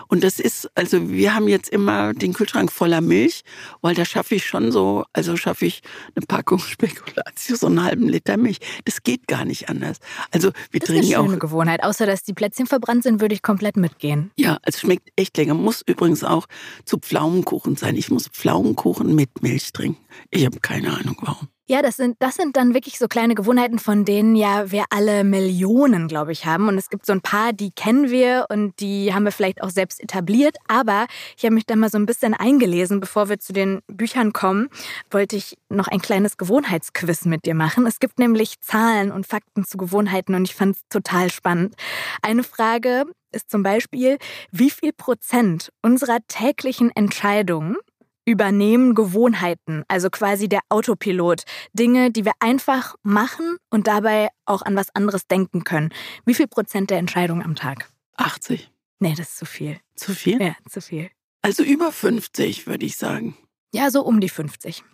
[0.07, 3.43] Und das ist, also wir haben jetzt immer den Kühlschrank voller Milch,
[3.81, 5.83] weil da schaffe ich schon so, also schaffe ich
[6.15, 8.59] eine Packung Spekulatius und einen halben Liter Milch.
[8.85, 9.99] Das geht gar nicht anders.
[10.31, 11.83] Also wir Das ist eine trinken schöne auch Gewohnheit.
[11.83, 14.31] Außer, dass die Plätzchen verbrannt sind, würde ich komplett mitgehen.
[14.37, 15.55] Ja, es schmeckt echt lecker.
[15.55, 16.47] Muss übrigens auch
[16.85, 17.97] zu Pflaumenkuchen sein.
[17.97, 20.01] Ich muss Pflaumenkuchen mit Milch trinken.
[20.31, 21.49] Ich habe keine Ahnung warum.
[21.73, 25.25] Ja, das sind, das sind dann wirklich so kleine Gewohnheiten, von denen ja wir alle
[25.25, 26.69] Millionen, glaube ich, haben.
[26.69, 29.71] Und es gibt so ein paar, die kennen wir und die haben wir vielleicht auch
[29.71, 30.55] selbst etabliert.
[30.69, 34.35] Aber ich habe mich da mal so ein bisschen eingelesen, bevor wir zu den Büchern
[34.35, 34.69] kommen,
[35.11, 37.87] wollte ich noch ein kleines Gewohnheitsquiz mit dir machen.
[37.87, 41.75] Es gibt nämlich Zahlen und Fakten zu Gewohnheiten und ich fand es total spannend.
[42.21, 44.19] Eine Frage ist zum Beispiel,
[44.51, 47.77] wie viel Prozent unserer täglichen Entscheidungen
[48.25, 51.43] übernehmen Gewohnheiten, also quasi der Autopilot.
[51.73, 55.91] Dinge, die wir einfach machen und dabei auch an was anderes denken können.
[56.25, 57.91] Wie viel Prozent der Entscheidungen am Tag?
[58.17, 58.71] 80.
[59.01, 59.81] Nee, das ist zu viel.
[59.97, 60.41] Zu viel?
[60.41, 61.11] Ja, zu viel.
[61.43, 63.37] Also über 50, würde ich sagen.
[63.75, 64.85] Ja, so um die 50.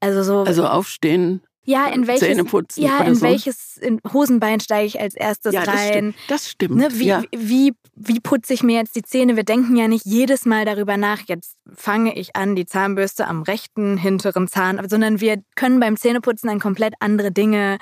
[0.00, 3.20] Also so, Also aufstehen, ja, in welches, putzen ja, in so.
[3.20, 5.88] welches in Hosenbein steige ich als erstes ja, das rein?
[5.92, 6.16] stimmt.
[6.28, 6.76] Das stimmt.
[6.76, 7.22] Ne, wie, ja.
[7.36, 9.36] wie, wie putze ich mir jetzt die Zähne?
[9.36, 13.42] Wir denken ja nicht jedes Mal darüber nach, jetzt fange ich an, die Zahnbürste am
[13.42, 17.76] rechten hinteren Zahn, sondern wir können beim Zähneputzen an komplett andere Dinge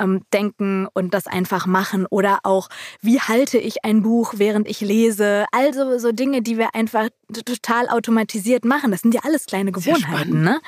[0.00, 2.06] ähm, denken und das einfach machen.
[2.10, 2.68] Oder auch,
[3.02, 5.46] wie halte ich ein Buch, während ich lese?
[5.52, 7.08] Also so Dinge, die wir einfach
[7.44, 8.90] total automatisiert machen.
[8.90, 10.42] Das sind ja alles kleine Gewohnheiten.
[10.42, 10.60] Ne?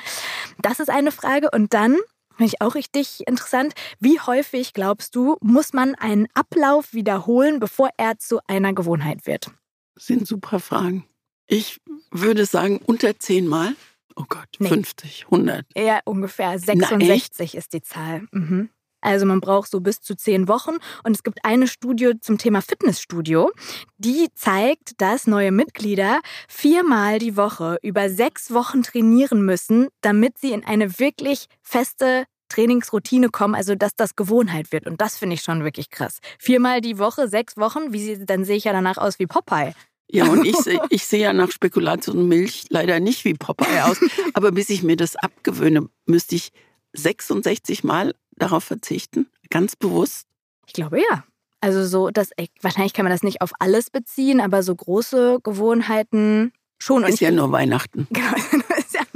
[0.61, 1.49] Das ist eine Frage.
[1.51, 1.97] Und dann
[2.41, 3.73] Finde ich auch richtig interessant.
[3.99, 9.51] Wie häufig, glaubst du, muss man einen Ablauf wiederholen, bevor er zu einer Gewohnheit wird?
[9.95, 11.05] sind super Fragen.
[11.45, 13.75] Ich würde sagen, unter zehnmal.
[14.15, 14.69] Oh Gott, nee.
[14.69, 15.67] 50, 100.
[15.77, 18.23] Ja, ungefähr 66 Na, ist die Zahl.
[18.31, 18.71] Mhm.
[19.01, 20.77] Also man braucht so bis zu zehn Wochen.
[21.03, 23.51] Und es gibt eine Studie zum Thema Fitnessstudio,
[23.97, 30.51] die zeigt, dass neue Mitglieder viermal die Woche über sechs Wochen trainieren müssen, damit sie
[30.51, 34.87] in eine wirklich feste Trainingsroutine kommen, also dass das Gewohnheit wird.
[34.87, 36.19] Und das finde ich schon wirklich krass.
[36.37, 39.73] Viermal die Woche, sechs Wochen, wie sie, dann sehe ich ja danach aus wie Popeye.
[40.09, 40.55] Ja, und ich,
[40.89, 43.97] ich sehe ja nach Spekulation Milch leider nicht wie Popeye aus.
[44.33, 46.51] Aber bis ich mir das abgewöhne, müsste ich
[46.93, 49.27] 66 Mal darauf verzichten?
[49.49, 50.27] Ganz bewusst?
[50.67, 51.23] Ich glaube ja.
[51.61, 56.51] Also so, dass wahrscheinlich kann man das nicht auf alles beziehen, aber so große Gewohnheiten
[56.79, 57.03] schon.
[57.03, 58.07] Ist ja nur Weihnachten.
[58.11, 58.60] Genau,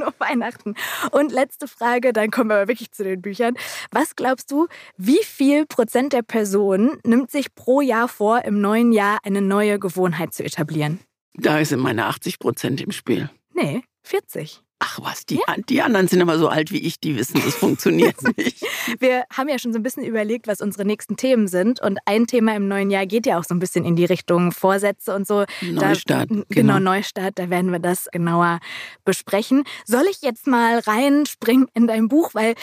[0.19, 0.75] nur Weihnachten.
[1.11, 3.55] Und letzte Frage, dann kommen wir aber wirklich zu den Büchern.
[3.91, 8.91] Was glaubst du, wie viel Prozent der Personen nimmt sich pro Jahr vor, im neuen
[8.91, 10.99] Jahr eine neue Gewohnheit zu etablieren?
[11.33, 13.29] Da sind meine 80 Prozent im Spiel.
[13.53, 14.61] Nee, 40.
[14.79, 15.55] Ach was, die, ja.
[15.69, 18.65] die anderen sind aber so alt wie ich, die wissen, das funktioniert nicht.
[18.99, 21.81] Wir haben ja schon so ein bisschen überlegt, was unsere nächsten Themen sind.
[21.81, 24.51] Und ein Thema im neuen Jahr geht ja auch so ein bisschen in die Richtung
[24.51, 25.45] Vorsätze und so.
[25.61, 26.29] Neustart.
[26.29, 28.59] Da, genau, genau, Neustart, da werden wir das genauer
[29.05, 29.63] besprechen.
[29.85, 32.55] Soll ich jetzt mal reinspringen in dein Buch, weil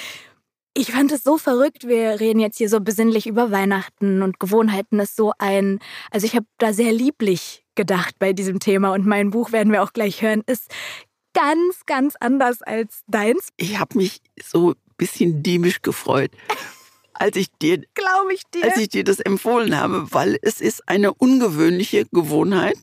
[0.74, 1.86] ich fand es so verrückt.
[1.86, 5.78] Wir reden jetzt hier so besinnlich über Weihnachten und Gewohnheiten ist so ein,
[6.10, 9.82] also ich habe da sehr lieblich gedacht bei diesem Thema und mein Buch werden wir
[9.82, 10.70] auch gleich hören, ist
[11.34, 13.48] ganz, ganz anders als deins.
[13.56, 16.30] Ich habe mich so ein bisschen dämisch gefreut.
[17.14, 18.64] Als ich, dir, Glaube ich dir.
[18.64, 22.76] als ich dir das empfohlen habe, weil es ist eine ungewöhnliche Gewohnheit,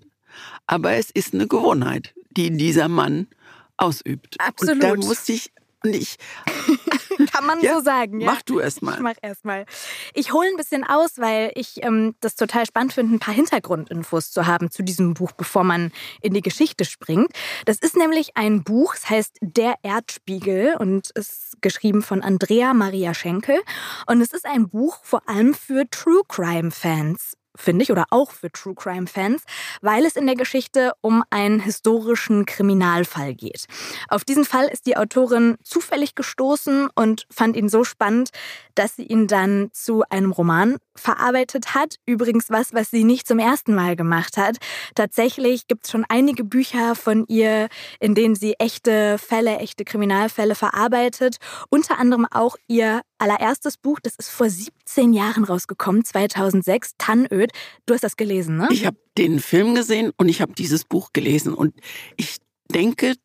[0.67, 3.27] aber es ist eine Gewohnheit, die dieser Mann
[3.75, 4.35] ausübt.
[4.39, 4.75] Absolut.
[4.75, 5.51] Und da musste ich
[5.83, 6.17] und ich.
[7.31, 8.31] Kann man ja, so sagen, ja.
[8.31, 8.95] Mach du erst mal.
[8.95, 9.65] Ich mach erst mal.
[10.13, 14.31] Ich hole ein bisschen aus, weil ich ähm, das total spannend finde, ein paar Hintergrundinfos
[14.31, 17.31] zu haben zu diesem Buch, bevor man in die Geschichte springt.
[17.65, 23.13] Das ist nämlich ein Buch, es heißt Der Erdspiegel und ist geschrieben von Andrea Maria
[23.13, 23.59] Schenkel.
[24.07, 28.31] Und es ist ein Buch vor allem für True Crime Fans finde ich, oder auch
[28.31, 29.43] für True Crime Fans,
[29.81, 33.65] weil es in der Geschichte um einen historischen Kriminalfall geht.
[34.07, 38.29] Auf diesen Fall ist die Autorin zufällig gestoßen und fand ihn so spannend,
[38.75, 41.95] dass sie ihn dann zu einem Roman verarbeitet hat.
[42.05, 44.57] Übrigens was, was sie nicht zum ersten Mal gemacht hat.
[44.95, 47.67] Tatsächlich gibt es schon einige Bücher von ihr,
[47.99, 51.37] in denen sie echte Fälle, echte Kriminalfälle verarbeitet.
[51.69, 57.51] Unter anderem auch ihr allererstes Buch, das ist vor 17 Jahren rausgekommen, 2006, Tannöd.
[57.85, 58.67] Du hast das gelesen, ne?
[58.71, 61.75] Ich habe den Film gesehen und ich habe dieses Buch gelesen und
[62.17, 62.37] ich
[62.71, 63.15] denke,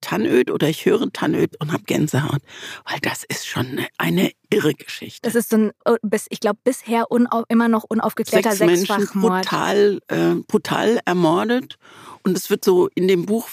[0.00, 2.40] Tannöd oder ich höre Tannöd und habe Gänsehaut,
[2.88, 5.20] weil das ist schon eine, irre Geschichte.
[5.22, 5.96] Das ist so ein, oh,
[6.30, 7.06] ich glaube, bisher
[7.48, 11.76] immer noch unaufgeklärter Sechs Menschen brutal, äh, brutal ermordet
[12.22, 13.50] und es wird so in dem Buch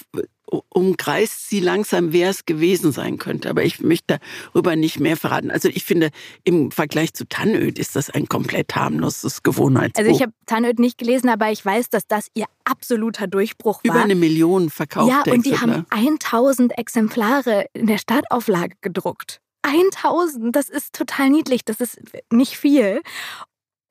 [0.50, 3.50] umkreist sie langsam, wer es gewesen sein könnte.
[3.50, 4.18] Aber ich möchte
[4.52, 5.50] darüber nicht mehr verraten.
[5.50, 6.10] Also ich finde,
[6.44, 10.04] im Vergleich zu Tannöd ist das ein komplett harmloses Gewohnheitsbuch.
[10.04, 13.94] Also ich habe Tannöd nicht gelesen, aber ich weiß, dass das ihr absoluter Durchbruch war.
[13.94, 15.10] Über eine Million verkauft.
[15.10, 19.40] Ja, und die haben 1000 Exemplare in der Startauflage gedruckt.
[19.62, 23.02] 1000, das ist total niedlich, das ist nicht viel.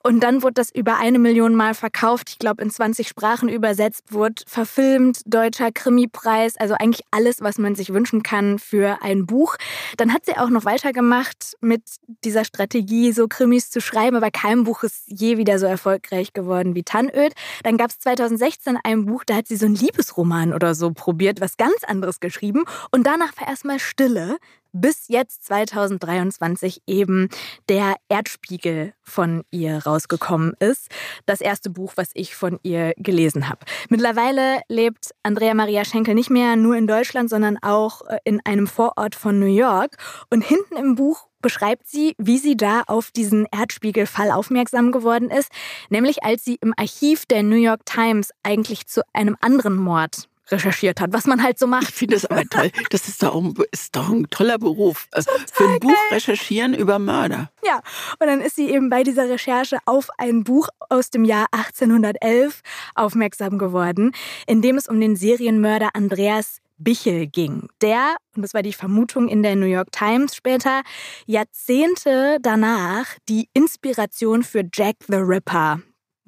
[0.08, 4.14] Und dann wurde das über eine Million Mal verkauft, ich glaube in 20 Sprachen übersetzt,
[4.14, 9.58] wurde verfilmt, deutscher Krimipreis, also eigentlich alles, was man sich wünschen kann für ein Buch.
[9.98, 11.82] Dann hat sie auch noch weitergemacht mit
[12.24, 16.74] dieser Strategie, so Krimis zu schreiben, aber kein Buch ist je wieder so erfolgreich geworden
[16.74, 17.34] wie Tannöd.
[17.64, 21.42] Dann gab es 2016 ein Buch, da hat sie so einen Liebesroman oder so probiert,
[21.42, 22.64] was ganz anderes geschrieben.
[22.92, 24.38] Und danach war erstmal Stille
[24.82, 27.30] bis jetzt 2023 eben
[27.70, 30.90] der Erdspiegel von ihr rausgekommen ist.
[31.26, 33.60] Das erste Buch, was ich von ihr gelesen habe.
[33.90, 38.68] Mittlerweile lebt Andrea Maria Schenkel nicht mehr nur in Deutschland, sondern auch äh, in einem
[38.68, 39.98] Vorort von New York.
[40.30, 45.52] Und hinten im Buch beschreibt sie, wie sie da auf diesen Erdspiegelfall aufmerksam geworden ist,
[45.90, 51.00] nämlich als sie im Archiv der New York Times eigentlich zu einem anderen Mord recherchiert
[51.00, 51.90] hat, was man halt so macht.
[51.90, 52.72] Ich finde das aber toll.
[52.90, 55.08] Das ist doch, ein, ist doch ein toller Beruf.
[55.12, 56.18] Total äh, Für ein Buch geil.
[56.18, 57.52] recherchieren über Mörder.
[57.66, 57.82] Ja,
[58.20, 62.62] und dann ist sie eben bei dieser Recherche auf ein Buch aus dem Jahr 1811
[62.96, 64.12] aufmerksam geworden,
[64.46, 69.28] in dem es um den Serienmörder Andreas Bichel ging, der, und das war die Vermutung
[69.28, 70.84] in der New York Times später,
[71.26, 75.82] Jahrzehnte danach die Inspiration für Jack the Ripper,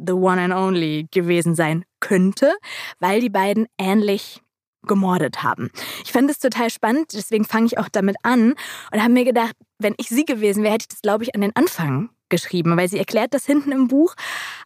[0.06, 2.54] the one and only gewesen sein könnte,
[3.00, 4.42] weil die beiden ähnlich
[4.84, 5.70] gemordet haben.
[6.04, 8.56] Ich fand es total spannend, deswegen fange ich auch damit an
[8.92, 11.42] und habe mir gedacht, wenn ich sie gewesen wäre, hätte ich das, glaube ich, an
[11.42, 14.16] den Anfang geschrieben, weil sie erklärt das hinten im Buch.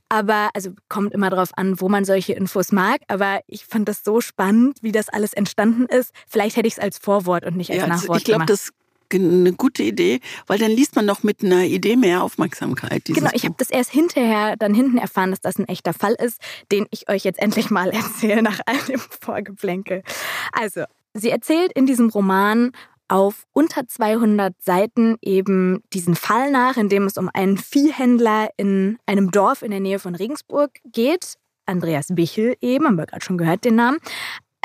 [0.09, 3.01] Aber, also kommt immer darauf an, wo man solche Infos mag.
[3.07, 6.11] Aber ich fand das so spannend, wie das alles entstanden ist.
[6.27, 8.71] Vielleicht hätte ich es als Vorwort und nicht als ja, also Nachwort Ich glaube, das
[9.13, 13.06] eine gute Idee, weil dann liest man noch mit einer Idee mehr Aufmerksamkeit.
[13.06, 16.39] Genau, ich habe das erst hinterher dann hinten erfahren, dass das ein echter Fall ist,
[16.71, 20.04] den ich euch jetzt endlich mal erzähle nach all dem Vorgeplänkel.
[20.52, 22.71] Also, sie erzählt in diesem Roman
[23.08, 28.97] auf unter 200 Seiten eben diesen Fall nach, in dem es um einen Viehhändler in
[29.06, 31.36] einem Dorf in der Nähe von Regensburg geht.
[31.65, 33.99] Andreas Bichel eben, haben wir gerade schon gehört den Namen.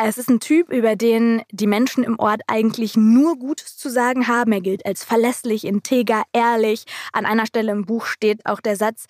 [0.01, 4.29] Es ist ein Typ, über den die Menschen im Ort eigentlich nur Gutes zu sagen
[4.29, 4.53] haben.
[4.53, 6.85] Er gilt als verlässlich, integer, ehrlich.
[7.13, 9.07] An einer Stelle im Buch steht auch der Satz,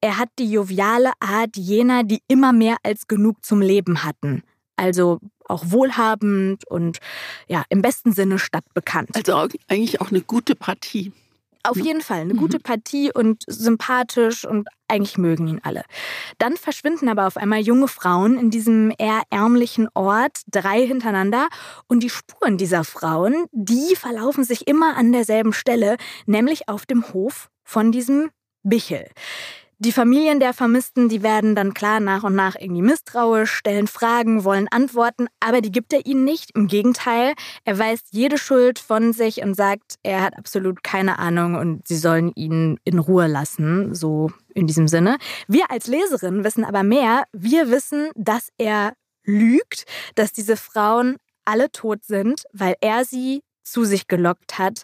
[0.00, 4.42] er hat die joviale Art jener, die immer mehr als genug zum Leben hatten.
[4.76, 7.00] Also auch wohlhabend und
[7.46, 9.10] ja, im besten Sinne stadtbekannt.
[9.14, 9.34] Also
[9.68, 11.12] eigentlich auch eine gute Partie.
[11.62, 12.62] Auf jeden Fall eine gute mhm.
[12.62, 15.84] Partie und sympathisch und eigentlich mögen ihn alle.
[16.38, 21.48] Dann verschwinden aber auf einmal junge Frauen in diesem eher ärmlichen Ort, drei hintereinander.
[21.86, 25.96] Und die Spuren dieser Frauen, die verlaufen sich immer an derselben Stelle,
[26.26, 28.30] nämlich auf dem Hof von diesem
[28.62, 29.06] Bichel.
[29.82, 34.44] Die Familien der Vermissten, die werden dann klar nach und nach irgendwie misstrauisch, stellen Fragen,
[34.44, 36.50] wollen Antworten, aber die gibt er ihnen nicht.
[36.54, 37.32] Im Gegenteil,
[37.64, 41.96] er weist jede Schuld von sich und sagt, er hat absolut keine Ahnung und sie
[41.96, 45.16] sollen ihn in Ruhe lassen, so in diesem Sinne.
[45.48, 47.24] Wir als Leserin wissen aber mehr.
[47.32, 48.92] Wir wissen, dass er
[49.24, 51.16] lügt, dass diese Frauen
[51.46, 54.82] alle tot sind, weil er sie zu sich gelockt hat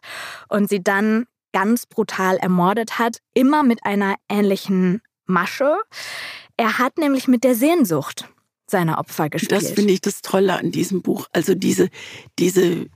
[0.48, 5.76] und sie dann ganz brutal ermordet hat, immer mit einer ähnlichen Masche.
[6.56, 8.28] Er hat nämlich mit der Sehnsucht
[8.66, 9.62] seiner Opfer gespielt.
[9.62, 11.26] Das finde ich das Tolle an diesem Buch.
[11.32, 11.88] Also diese,
[12.38, 12.86] diese,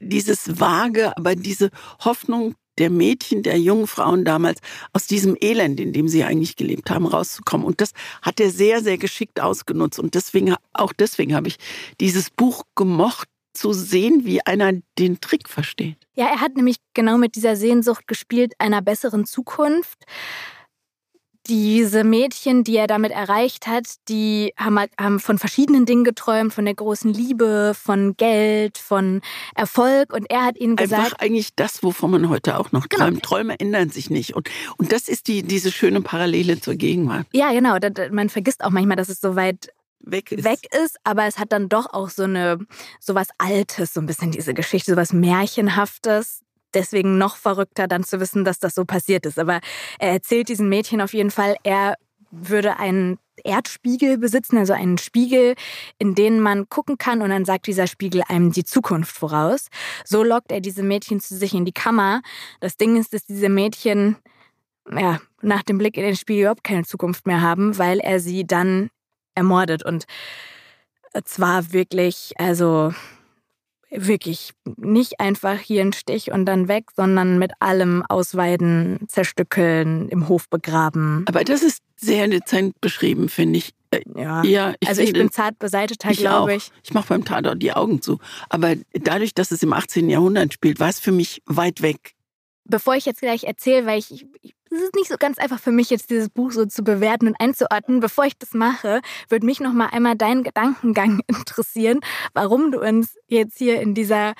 [0.00, 1.70] dieses vage, aber diese
[2.04, 4.60] Hoffnung der Mädchen, der jungen Frauen damals
[4.92, 7.66] aus diesem Elend, in dem sie eigentlich gelebt haben, rauszukommen.
[7.66, 9.98] Und das hat er sehr, sehr geschickt ausgenutzt.
[9.98, 11.56] Und deswegen, auch deswegen habe ich
[12.00, 15.96] dieses Buch gemocht, zu sehen, wie einer den Trick versteht.
[16.14, 20.04] Ja, er hat nämlich genau mit dieser Sehnsucht gespielt einer besseren Zukunft.
[21.46, 26.54] Diese Mädchen, die er damit erreicht hat, die haben, halt, haben von verschiedenen Dingen geträumt,
[26.54, 29.20] von der großen Liebe, von Geld, von
[29.54, 30.14] Erfolg.
[30.14, 31.02] Und er hat ihnen gesagt.
[31.02, 33.04] Einfach eigentlich das, wovon man heute auch noch genau.
[33.04, 33.22] träumt.
[33.22, 34.34] Träume ändern sich nicht.
[34.34, 37.26] Und, und das ist die, diese schöne Parallele zur Gegenwart.
[37.34, 37.76] Ja, genau.
[38.10, 39.68] Man vergisst auch manchmal, dass es so weit
[40.06, 40.44] weg ist.
[40.44, 42.58] weg ist, aber es hat dann doch auch so eine
[43.00, 46.40] so was Altes, so ein bisschen diese Geschichte, so was Märchenhaftes.
[46.72, 49.38] Deswegen noch verrückter dann zu wissen, dass das so passiert ist.
[49.38, 49.60] Aber
[49.98, 51.94] er erzählt diesen Mädchen auf jeden Fall, er
[52.30, 55.54] würde einen Erdspiegel besitzen, also einen Spiegel,
[55.98, 59.68] in den man gucken kann und dann sagt dieser Spiegel einem die Zukunft voraus.
[60.04, 62.22] So lockt er diese Mädchen zu sich in die Kammer.
[62.60, 64.16] Das Ding ist, dass diese Mädchen
[64.90, 68.46] ja, nach dem Blick in den Spiegel überhaupt keine Zukunft mehr haben, weil er sie
[68.46, 68.90] dann
[69.34, 69.84] ermordet.
[69.84, 70.06] Und
[71.24, 72.92] zwar wirklich, also
[73.96, 80.28] wirklich nicht einfach hier ein Stich und dann weg, sondern mit allem ausweiden, zerstückeln, im
[80.28, 81.24] Hof begraben.
[81.28, 83.70] Aber das ist sehr dezent beschrieben, finde ich.
[83.90, 86.70] Äh, ja, ja ich also ich bin zart beseitigt, glaube ich.
[86.82, 88.18] Ich mache beim Tatort die Augen zu.
[88.48, 90.10] Aber dadurch, dass es im 18.
[90.10, 92.14] Jahrhundert spielt, war es für mich weit weg.
[92.64, 95.72] Bevor ich jetzt gleich erzähle, weil ich, ich es ist nicht so ganz einfach für
[95.72, 98.00] mich, jetzt dieses Buch so zu bewerten und einzuordnen.
[98.00, 102.00] Bevor ich das mache, würde mich noch mal einmal dein Gedankengang interessieren,
[102.32, 104.34] warum du uns jetzt hier in dieser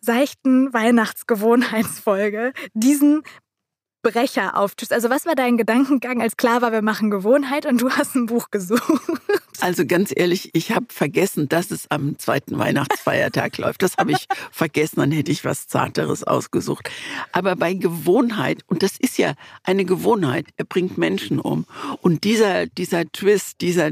[0.00, 3.22] seichten Weihnachtsgewohnheitsfolge diesen
[4.02, 4.92] Brecher auftust.
[4.92, 8.26] Also was war dein Gedankengang, als klar war, wir machen Gewohnheit und du hast ein
[8.26, 9.02] Buch gesucht?
[9.60, 13.82] Also ganz ehrlich, ich habe vergessen, dass es am zweiten Weihnachtsfeiertag läuft.
[13.82, 16.88] Das habe ich vergessen, dann hätte ich was Zarteres ausgesucht.
[17.32, 19.34] Aber bei Gewohnheit, und das ist ja
[19.64, 21.66] eine Gewohnheit, er bringt Menschen um.
[22.02, 23.90] Und dieser, dieser Twist, dieser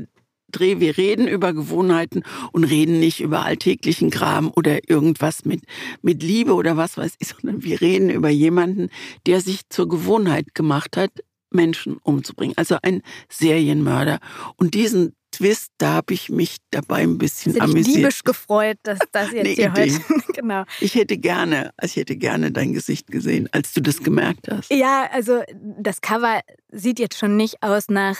[0.56, 5.62] Dreh, wir reden über Gewohnheiten und reden nicht über alltäglichen Kram oder irgendwas mit,
[6.02, 8.90] mit Liebe oder was weiß ich, sondern wir reden über jemanden,
[9.26, 11.10] der sich zur Gewohnheit gemacht hat,
[11.50, 12.54] Menschen umzubringen.
[12.56, 14.18] Also ein Serienmörder.
[14.56, 18.10] Und diesen Twist, da habe ich mich dabei ein bisschen Sind amüsiert.
[18.10, 19.92] Ich gefreut, dass das jetzt hier Idee.
[19.92, 20.32] heute.
[20.32, 20.64] genau.
[20.80, 24.70] Ich hätte gerne, ich hätte gerne dein Gesicht gesehen, als du das gemerkt hast.
[24.70, 26.40] Ja, also das Cover
[26.70, 28.16] sieht jetzt schon nicht aus nach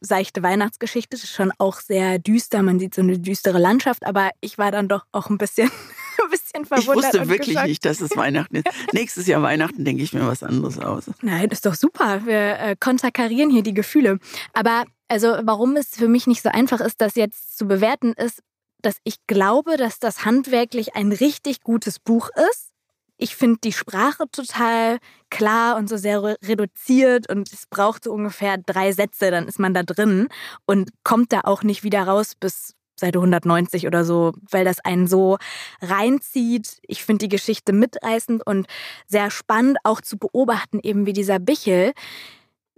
[0.00, 1.16] seichte Weihnachtsgeschichte.
[1.16, 2.62] Das ist schon auch sehr düster.
[2.62, 5.68] Man sieht so eine düstere Landschaft, aber ich war dann doch auch ein bisschen,
[6.24, 6.96] ein bisschen verwundert.
[6.96, 7.68] Ich wusste wirklich geschockt.
[7.68, 8.66] nicht, dass es Weihnachten ist.
[8.92, 11.04] Nächstes Jahr Weihnachten denke ich mir was anderes aus.
[11.22, 12.24] Nein, das ist doch super.
[12.24, 14.18] Wir äh, konterkarieren hier die Gefühle.
[14.52, 18.42] Aber also, warum es für mich nicht so einfach ist, das jetzt zu bewerten, ist,
[18.80, 22.69] dass ich glaube, dass das handwerklich ein richtig gutes Buch ist
[23.22, 28.56] Ich finde die Sprache total klar und so sehr reduziert und es braucht so ungefähr
[28.56, 30.28] drei Sätze, dann ist man da drin
[30.64, 35.06] und kommt da auch nicht wieder raus bis Seite 190 oder so, weil das einen
[35.06, 35.36] so
[35.82, 36.78] reinzieht.
[36.86, 38.66] Ich finde die Geschichte mitreißend und
[39.06, 41.92] sehr spannend auch zu beobachten, eben wie dieser Bichel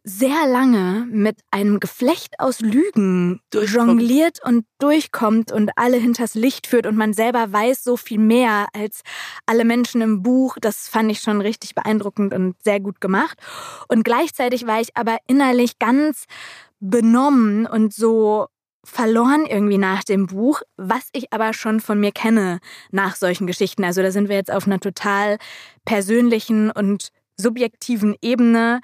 [0.04, 6.86] sehr lange mit einem Geflecht aus Lügen jongliert und durchkommt und alle hinters Licht führt
[6.86, 9.02] und man selber weiß so viel mehr als
[9.46, 10.56] alle Menschen im Buch.
[10.60, 13.38] Das fand ich schon richtig beeindruckend und sehr gut gemacht.
[13.88, 16.24] Und gleichzeitig war ich aber innerlich ganz
[16.80, 18.48] benommen und so
[18.84, 22.58] verloren irgendwie nach dem Buch, was ich aber schon von mir kenne
[22.90, 23.84] nach solchen Geschichten.
[23.84, 25.38] Also da sind wir jetzt auf einer total
[25.84, 28.80] persönlichen und subjektiven Ebene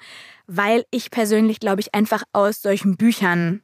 [0.51, 3.61] weil ich persönlich, glaube ich, einfach aus solchen Büchern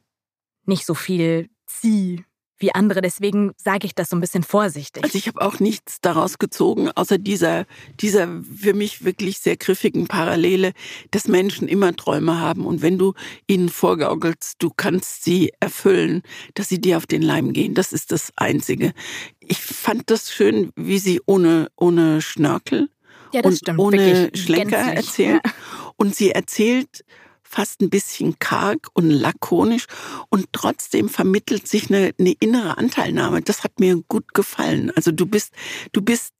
[0.66, 2.24] nicht so viel ziehe
[2.58, 3.02] wie andere.
[3.02, 5.02] Deswegen sage ich das so ein bisschen vorsichtig.
[5.02, 7.66] Also ich habe auch nichts daraus gezogen, außer dieser,
[8.00, 10.72] dieser für mich wirklich sehr griffigen Parallele,
[11.10, 13.14] dass Menschen immer Träume haben und wenn du
[13.48, 16.22] ihnen vorgaukelst, du kannst sie erfüllen,
[16.54, 17.74] dass sie dir auf den Leim gehen.
[17.74, 18.94] Das ist das Einzige.
[19.40, 22.88] Ich fand das schön, wie sie ohne, ohne Schnörkel
[23.36, 25.42] ja, und stimmt, ohne Schlenker erzählt.
[25.44, 25.52] Ja.
[25.96, 27.04] Und sie erzählt
[27.42, 29.86] fast ein bisschen karg und lakonisch
[30.30, 33.40] und trotzdem vermittelt sich eine, eine innere Anteilnahme.
[33.42, 34.90] Das hat mir gut gefallen.
[34.96, 35.52] Also du bist,
[35.92, 36.34] du bist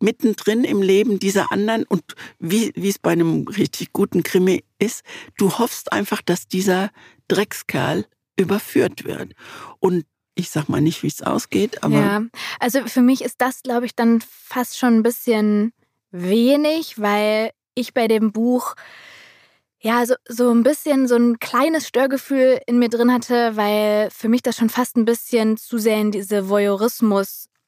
[0.00, 2.02] mittendrin im Leben dieser anderen und
[2.38, 5.02] wie, wie es bei einem richtig guten Krimi ist,
[5.36, 6.90] du hoffst einfach, dass dieser
[7.28, 8.06] Dreckskerl
[8.36, 9.34] überführt wird.
[9.80, 11.96] Und ich sag mal nicht, wie es ausgeht, aber.
[11.96, 12.22] Ja,
[12.60, 15.72] also für mich ist das, glaube ich, dann fast schon ein bisschen
[16.10, 18.74] wenig, weil ich bei dem Buch
[19.80, 24.28] ja, so, so ein bisschen so ein kleines Störgefühl in mir drin hatte, weil für
[24.28, 26.48] mich das schon fast ein bisschen zu sehr in diese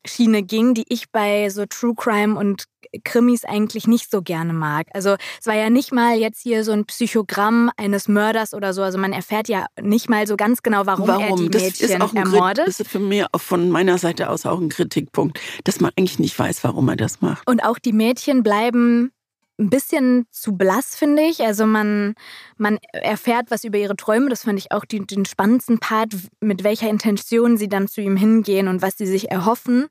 [0.00, 2.64] Voyeurismus-Schiene ging, die ich bei so True Crime und
[3.04, 4.88] Krimis eigentlich nicht so gerne mag.
[4.92, 8.82] Also es war ja nicht mal jetzt hier so ein Psychogramm eines Mörders oder so.
[8.82, 11.22] Also man erfährt ja nicht mal so ganz genau, warum, warum?
[11.22, 12.66] er die das Mädchen ermordet.
[12.66, 16.36] Das ist für mich von meiner Seite aus auch ein Kritikpunkt, dass man eigentlich nicht
[16.36, 17.48] weiß, warum er das macht.
[17.48, 19.12] Und auch die Mädchen bleiben
[19.60, 21.40] ein bisschen zu blass, finde ich.
[21.42, 22.14] Also man,
[22.56, 24.30] man erfährt was über ihre Träume.
[24.30, 28.16] Das fand ich auch die, den spannendsten Part, mit welcher Intention sie dann zu ihm
[28.16, 29.88] hingehen und was sie sich erhoffen.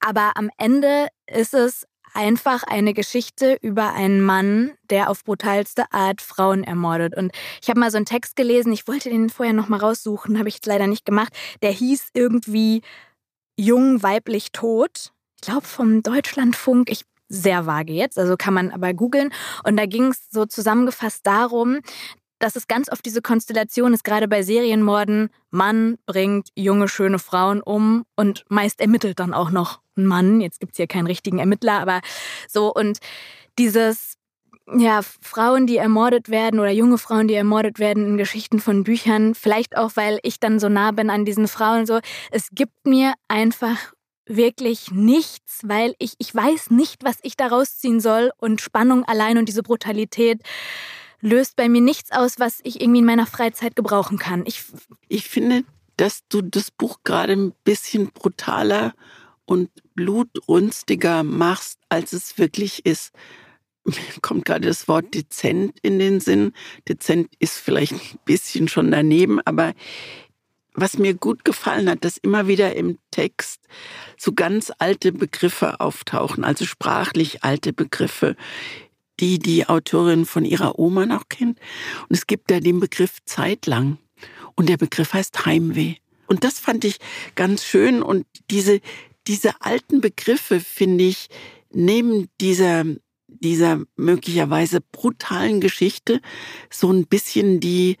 [0.00, 6.20] Aber am Ende ist es einfach eine Geschichte über einen Mann, der auf brutalste Art
[6.20, 7.16] Frauen ermordet.
[7.16, 10.38] Und ich habe mal so einen Text gelesen, ich wollte den vorher noch mal raussuchen,
[10.38, 11.32] habe ich leider nicht gemacht.
[11.62, 12.82] Der hieß irgendwie
[13.56, 15.12] Jung, weiblich, tot.
[15.36, 16.90] Ich glaube vom Deutschlandfunk.
[16.90, 19.30] Ich sehr vage jetzt, also kann man aber googeln.
[19.64, 21.80] Und da ging es so zusammengefasst darum,
[22.38, 27.60] dass es ganz oft diese Konstellation ist, gerade bei Serienmorden, Mann bringt junge, schöne Frauen
[27.60, 30.40] um und meist ermittelt dann auch noch ein Mann.
[30.40, 32.00] Jetzt gibt es hier keinen richtigen Ermittler, aber
[32.48, 32.98] so und
[33.58, 34.14] dieses,
[34.76, 39.34] ja, Frauen, die ermordet werden oder junge Frauen, die ermordet werden in Geschichten von Büchern,
[39.34, 41.98] vielleicht auch, weil ich dann so nah bin an diesen Frauen, so,
[42.30, 43.92] es gibt mir einfach
[44.28, 48.30] wirklich nichts, weil ich, ich weiß nicht, was ich daraus ziehen soll.
[48.38, 50.42] Und Spannung allein und diese Brutalität
[51.20, 54.44] löst bei mir nichts aus, was ich irgendwie in meiner Freizeit gebrauchen kann.
[54.46, 54.64] Ich,
[55.08, 55.64] ich finde,
[55.96, 58.94] dass du das Buch gerade ein bisschen brutaler
[59.44, 63.12] und blutrünstiger machst, als es wirklich ist.
[63.84, 66.52] Mir kommt gerade das Wort dezent in den Sinn.
[66.86, 69.72] Dezent ist vielleicht ein bisschen schon daneben, aber
[70.80, 73.60] was mir gut gefallen hat, dass immer wieder im Text
[74.16, 78.36] so ganz alte Begriffe auftauchen, also sprachlich alte Begriffe,
[79.20, 81.58] die die Autorin von ihrer Oma noch kennt.
[82.08, 83.98] Und es gibt da den Begriff zeitlang.
[84.54, 85.96] Und der Begriff heißt Heimweh.
[86.26, 86.98] Und das fand ich
[87.34, 88.02] ganz schön.
[88.02, 88.80] Und diese,
[89.26, 91.28] diese alten Begriffe, finde ich,
[91.72, 92.84] neben dieser,
[93.26, 96.20] dieser möglicherweise brutalen Geschichte
[96.70, 97.96] so ein bisschen die,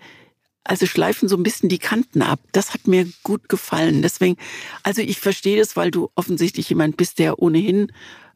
[0.68, 2.40] also schleifen so ein bisschen die Kanten ab.
[2.52, 4.02] Das hat mir gut gefallen.
[4.02, 4.36] Deswegen,
[4.82, 7.90] also ich verstehe das, weil du offensichtlich jemand bist, der ohnehin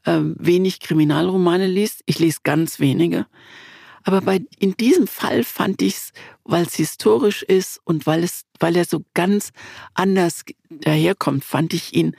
[0.04, 2.02] äh, wenig Kriminalromane liest.
[2.06, 3.26] Ich lese ganz wenige.
[4.04, 6.12] Aber bei, in diesem Fall fand ich es,
[6.44, 9.52] weil es historisch ist und weil es, weil er so ganz
[9.94, 12.16] anders daherkommt, fand ich ihn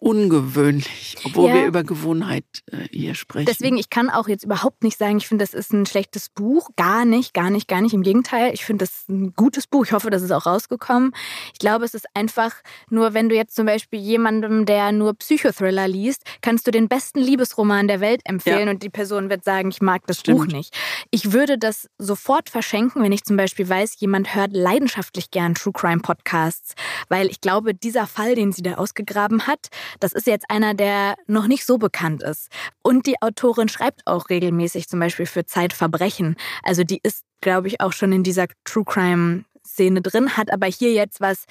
[0.00, 1.54] ungewöhnlich, obwohl ja.
[1.56, 3.46] wir über Gewohnheit äh, hier sprechen.
[3.46, 6.70] Deswegen, ich kann auch jetzt überhaupt nicht sagen, ich finde, das ist ein schlechtes Buch.
[6.76, 7.92] Gar nicht, gar nicht, gar nicht.
[7.92, 9.84] Im Gegenteil, ich finde, das ist ein gutes Buch.
[9.84, 11.12] Ich hoffe, das ist auch rausgekommen.
[11.52, 12.54] Ich glaube, es ist einfach
[12.88, 17.20] nur, wenn du jetzt zum Beispiel jemandem, der nur Psychothriller liest, kannst du den besten
[17.20, 18.70] Liebesroman der Welt empfehlen ja.
[18.70, 20.38] und die Person wird sagen, ich mag das Stimmt.
[20.38, 20.74] Buch nicht.
[21.10, 25.74] Ich würde das sofort verschenken, wenn ich zum Beispiel weiß, jemand hört leidenschaftlich gern True
[25.74, 26.72] Crime Podcasts,
[27.10, 29.68] weil ich glaube, dieser Fall, den sie da ausgegraben hat,
[29.98, 32.48] das ist jetzt einer, der noch nicht so bekannt ist.
[32.82, 36.36] Und die Autorin schreibt auch regelmäßig zum Beispiel für Zeitverbrechen.
[36.62, 40.66] Also die ist, glaube ich, auch schon in dieser True Crime Szene drin, hat aber
[40.66, 41.44] hier jetzt was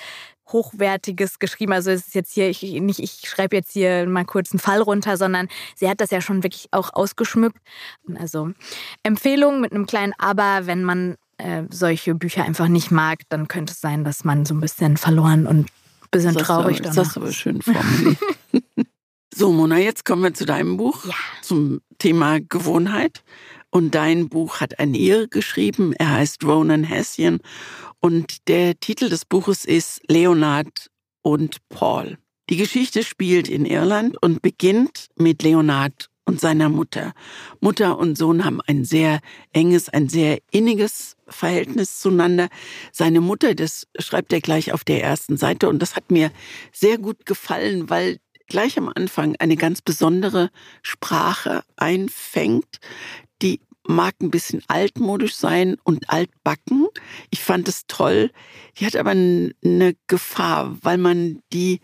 [0.52, 1.74] Hochwertiges geschrieben.
[1.74, 4.82] Also es ist jetzt hier, ich, nicht, ich schreibe jetzt hier mal kurz einen Fall
[4.82, 7.58] runter, sondern sie hat das ja schon wirklich auch ausgeschmückt.
[8.16, 8.52] Also
[9.04, 13.74] Empfehlung mit einem kleinen Aber, wenn man äh, solche Bücher einfach nicht mag, dann könnte
[13.74, 15.70] es sein, dass man so ein bisschen verloren und
[16.12, 16.82] bisschen das traurig.
[16.82, 18.18] Das du aber schön formuliert.
[19.34, 21.14] so, Mona, jetzt kommen wir zu deinem Buch, ja.
[21.42, 23.24] zum Thema Gewohnheit.
[23.72, 25.94] Und dein Buch hat ein Ire geschrieben.
[25.94, 27.40] Er heißt Ronan Hessian
[28.00, 30.90] und der Titel des Buches ist Leonard
[31.22, 32.18] und Paul.
[32.50, 37.14] Die Geschichte spielt in Irland und beginnt mit Leonard und seiner Mutter.
[37.60, 39.20] Mutter und Sohn haben ein sehr
[39.52, 42.50] enges, ein sehr inniges Verhältnis zueinander.
[42.92, 46.32] Seine Mutter, das schreibt er gleich auf der ersten Seite und das hat mir
[46.72, 50.52] sehr gut gefallen, weil gleich am Anfang eine ganz besondere
[50.84, 52.78] Sprache einfängt,
[53.42, 56.88] die mag ein bisschen altmodisch sein und altbacken.
[57.32, 58.30] Ich fand es toll.
[58.78, 61.80] Die hat aber eine Gefahr, weil man die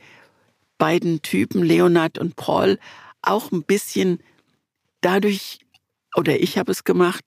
[0.77, 2.77] beiden Typen, Leonard und Paul,
[3.23, 4.19] auch ein bisschen
[5.05, 5.59] dadurch,
[6.15, 7.23] oder ich habe es gemacht,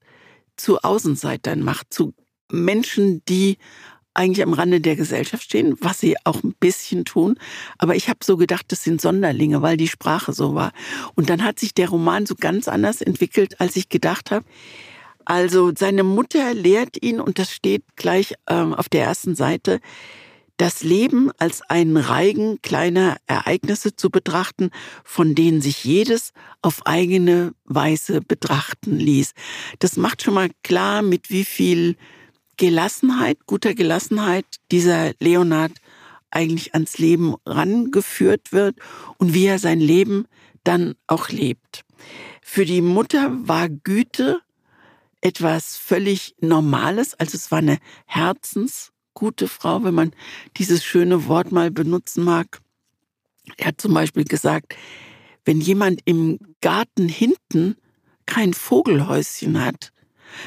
[0.57, 2.13] zu Außenseitern macht, zu
[2.51, 3.59] Menschen, die
[4.15, 7.39] eigentlich am Rande der Gesellschaft stehen, was sie auch ein bisschen tun.
[7.79, 10.73] Aber ich habe so gedacht, das sind Sonderlinge, weil die Sprache so war.
[11.15, 14.45] Und dann hat sich der Roman so ganz anders entwickelt, als ich gedacht habe.
[15.25, 19.79] Also seine Mutter lehrt ihn, und das steht gleich ähm, auf der ersten Seite,
[20.59, 24.71] das Leben als einen Reigen kleiner Ereignisse zu betrachten,
[25.05, 26.33] von denen sich jedes
[26.63, 29.33] auf eigene Weise betrachten ließ.
[29.79, 31.97] Das macht schon mal klar, mit wie viel
[32.57, 35.73] Gelassenheit, guter Gelassenheit dieser Leonard
[36.31, 38.77] eigentlich ans Leben rangeführt wird
[39.17, 40.27] und wie er sein Leben
[40.65, 41.85] dann auch lebt.
[42.43, 44.41] Für die Mutter war Güte
[45.21, 47.79] etwas völlig Normales, also es war eine
[49.19, 50.13] herzensgute Frau, wenn man
[50.57, 52.61] dieses schöne Wort mal benutzen mag.
[53.57, 54.75] Er hat zum Beispiel gesagt,
[55.45, 57.77] wenn jemand im Garten hinten
[58.27, 59.93] kein Vogelhäuschen hat,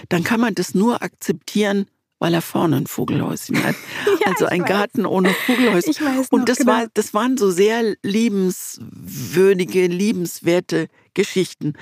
[0.10, 1.88] dann kann man das nur akzeptieren,
[2.20, 3.76] weil er vorne ein Vogelhäuschen hat.
[4.22, 5.92] ja, also ein Garten ohne Vogelhäuschen.
[5.92, 6.72] Ich weiß noch, Und das genau.
[6.74, 11.74] war, das waren so sehr liebenswürdige, liebenswerte Geschichten,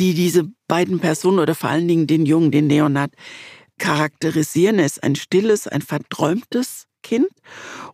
[0.00, 3.12] die diese beiden Personen oder vor allen Dingen den Jungen, den Leonard,
[3.82, 4.78] charakterisieren.
[4.78, 7.26] Er ist ein stilles, ein verträumtes Kind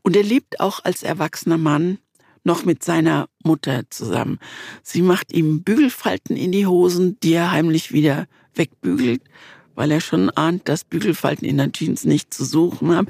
[0.02, 1.98] und er lebt auch als erwachsener Mann
[2.44, 4.38] noch mit seiner Mutter zusammen.
[4.82, 9.22] Sie macht ihm Bügelfalten in die Hosen, die er heimlich wieder wegbügelt
[9.74, 13.06] weil er schon ahnt, dass Bügelfalten in der Jeans nicht zu suchen haben.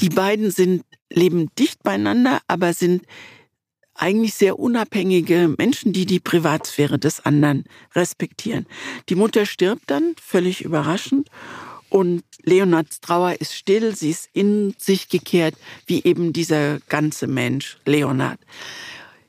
[0.00, 3.02] Die beiden sind, leben dicht beieinander, aber sind
[3.92, 7.64] eigentlich sehr unabhängige Menschen, die die Privatsphäre des anderen
[7.94, 8.64] respektieren.
[9.10, 11.28] Die Mutter stirbt dann, völlig überraschend,
[11.88, 15.54] und Leonards Trauer ist still, sie ist in sich gekehrt,
[15.86, 18.38] wie eben dieser ganze Mensch, Leonard.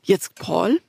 [0.02, 0.80] Jetzt Paul.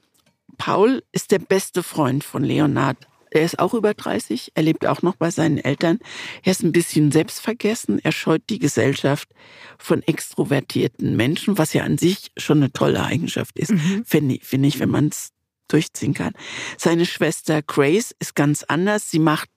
[0.58, 2.98] Paul ist der beste Freund von Leonard.
[3.32, 6.00] Er ist auch über 30, er lebt auch noch bei seinen Eltern.
[6.44, 9.30] Er ist ein bisschen selbstvergessen, er scheut die Gesellschaft
[9.78, 14.04] von extrovertierten Menschen, was ja an sich schon eine tolle Eigenschaft ist, mhm.
[14.06, 15.30] finde ich, find ich, wenn man es
[15.68, 16.34] durchziehen kann.
[16.78, 19.12] Seine Schwester Grace ist ganz anders.
[19.12, 19.50] Sie macht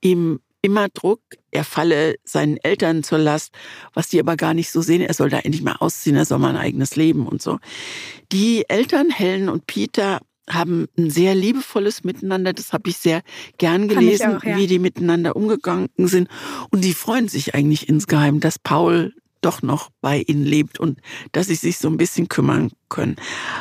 [0.00, 3.52] ihm immer Druck, er falle seinen Eltern zur Last,
[3.94, 5.02] was die aber gar nicht so sehen.
[5.02, 7.58] Er soll da endlich mal ausziehen, er soll mal ein eigenes Leben und so.
[8.32, 12.52] Die Eltern, Helen und Peter, haben ein sehr liebevolles Miteinander.
[12.52, 13.22] Das habe ich sehr
[13.58, 14.56] gern gelesen, auch, ja.
[14.56, 16.28] wie die miteinander umgegangen sind.
[16.70, 21.00] Und die freuen sich eigentlich insgeheim, dass Paul doch noch bei ihnen lebt und
[21.32, 23.16] dass sie sich so ein bisschen kümmern können.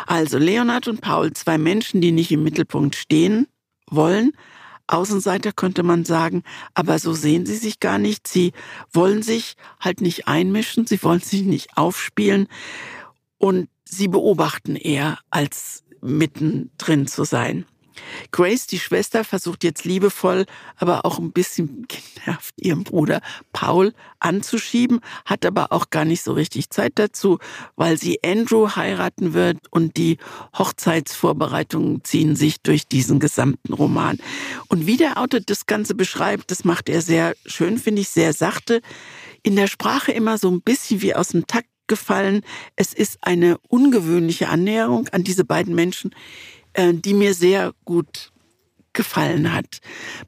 [0.08, 3.48] Also Leonard und Paul, zwei Menschen, die nicht im Mittelpunkt stehen
[3.90, 4.32] wollen.
[4.88, 8.28] Außenseiter könnte man sagen, aber so sehen sie sich gar nicht.
[8.28, 8.54] Sie
[8.92, 12.48] wollen sich halt nicht einmischen, sie wollen sich nicht aufspielen
[13.38, 17.66] und sie beobachten eher als mittendrin zu sein.
[18.32, 20.46] Grace, die Schwester, versucht jetzt liebevoll,
[20.78, 23.22] aber auch ein bisschen genervt, ihren Bruder
[23.54, 27.40] Paul anzuschieben, hat aber auch gar nicht so richtig Zeit dazu,
[27.76, 30.18] weil sie Andrew heiraten wird und die
[30.58, 34.18] Hochzeitsvorbereitungen ziehen sich durch diesen gesamten Roman.
[34.68, 38.34] Und wie der Autor das Ganze beschreibt, das macht er sehr schön, finde ich, sehr
[38.34, 38.82] sachte.
[39.44, 42.42] In der Sprache immer so ein bisschen wie aus dem Takt gefallen.
[42.76, 46.12] Es ist eine ungewöhnliche Annäherung an diese beiden Menschen,
[47.02, 48.32] die mir sehr gut
[48.98, 49.80] gefallen hat.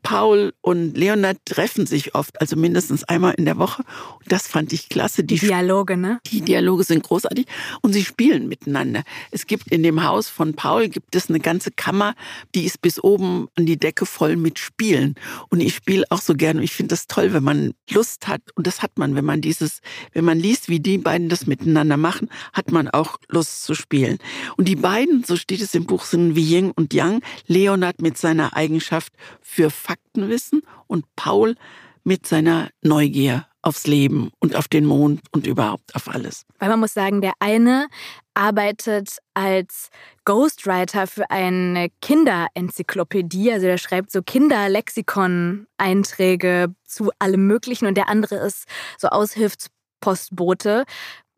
[0.04, 3.84] Paul und Leonard treffen sich oft, also mindestens einmal in der Woche.
[4.20, 5.26] Und das fand ich klasse.
[5.26, 6.20] Die Dialoge, ne?
[6.28, 7.48] Die Dialoge sind großartig
[7.82, 9.04] und sie spielen miteinander.
[9.32, 12.16] Es gibt in dem Haus von Paul gibt es eine ganze Kammer,
[12.56, 15.16] die ist bis oben an die Decke voll mit Spielen.
[15.50, 16.64] Und ich spiele auch so gerne.
[16.64, 18.42] Ich finde das toll, wenn man Lust hat.
[18.54, 19.82] Und das hat man, wenn man dieses,
[20.14, 24.20] wenn man liest, wie die beiden das miteinander machen, hat man auch Lust zu spielen.
[24.58, 27.22] Und die beiden, so steht es im Buch, sind wie Yin und Yang.
[27.48, 31.56] Leonard mit seiner Eigenschaft für Faktenwissen und Paul
[32.04, 36.46] mit seiner Neugier aufs Leben und auf den Mond und überhaupt auf alles.
[36.60, 37.88] Weil man muss sagen, der eine
[38.34, 39.90] arbeitet als
[40.26, 48.36] Ghostwriter für eine Kinderenzyklopädie, also der schreibt so Kinderlexikon-Einträge zu allem Möglichen und der andere
[48.36, 48.64] ist
[48.98, 50.86] so Aushilfspostbote,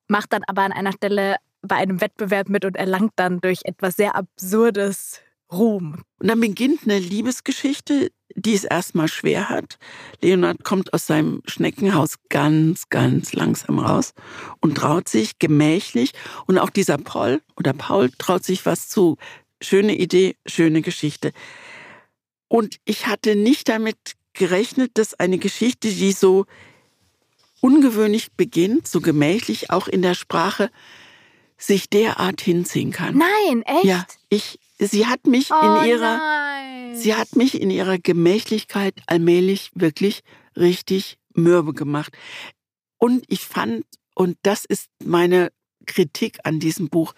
[0.08, 3.96] macht dann aber an einer Stelle bei einem Wettbewerb mit und erlangt dann durch etwas
[3.96, 5.22] sehr Absurdes
[5.52, 6.04] Ruhm.
[6.20, 9.78] Und dann beginnt eine Liebesgeschichte, die es erstmal schwer hat.
[10.22, 14.14] Leonard kommt aus seinem Schneckenhaus ganz, ganz langsam raus
[14.60, 16.12] und traut sich gemächlich.
[16.48, 19.18] Und auch dieser Paul oder Paul traut sich was zu.
[19.62, 21.34] Schöne Idee, schöne Geschichte.
[22.48, 23.98] Und ich hatte nicht damit
[24.34, 26.46] gerechnet, dass eine Geschichte, die so
[27.60, 30.72] ungewöhnlich beginnt, so gemächlich auch in der Sprache,
[31.58, 33.18] sich derart hinziehen kann.
[33.18, 33.84] Nein, echt?
[33.84, 36.96] Ja, ich sie hat mich oh in ihrer, nein.
[36.96, 40.22] sie hat mich in ihrer Gemächlichkeit allmählich wirklich
[40.56, 42.18] richtig mürbe gemacht.
[42.98, 45.52] Und ich fand, und das ist meine
[45.86, 47.14] Kritik an diesem Buch,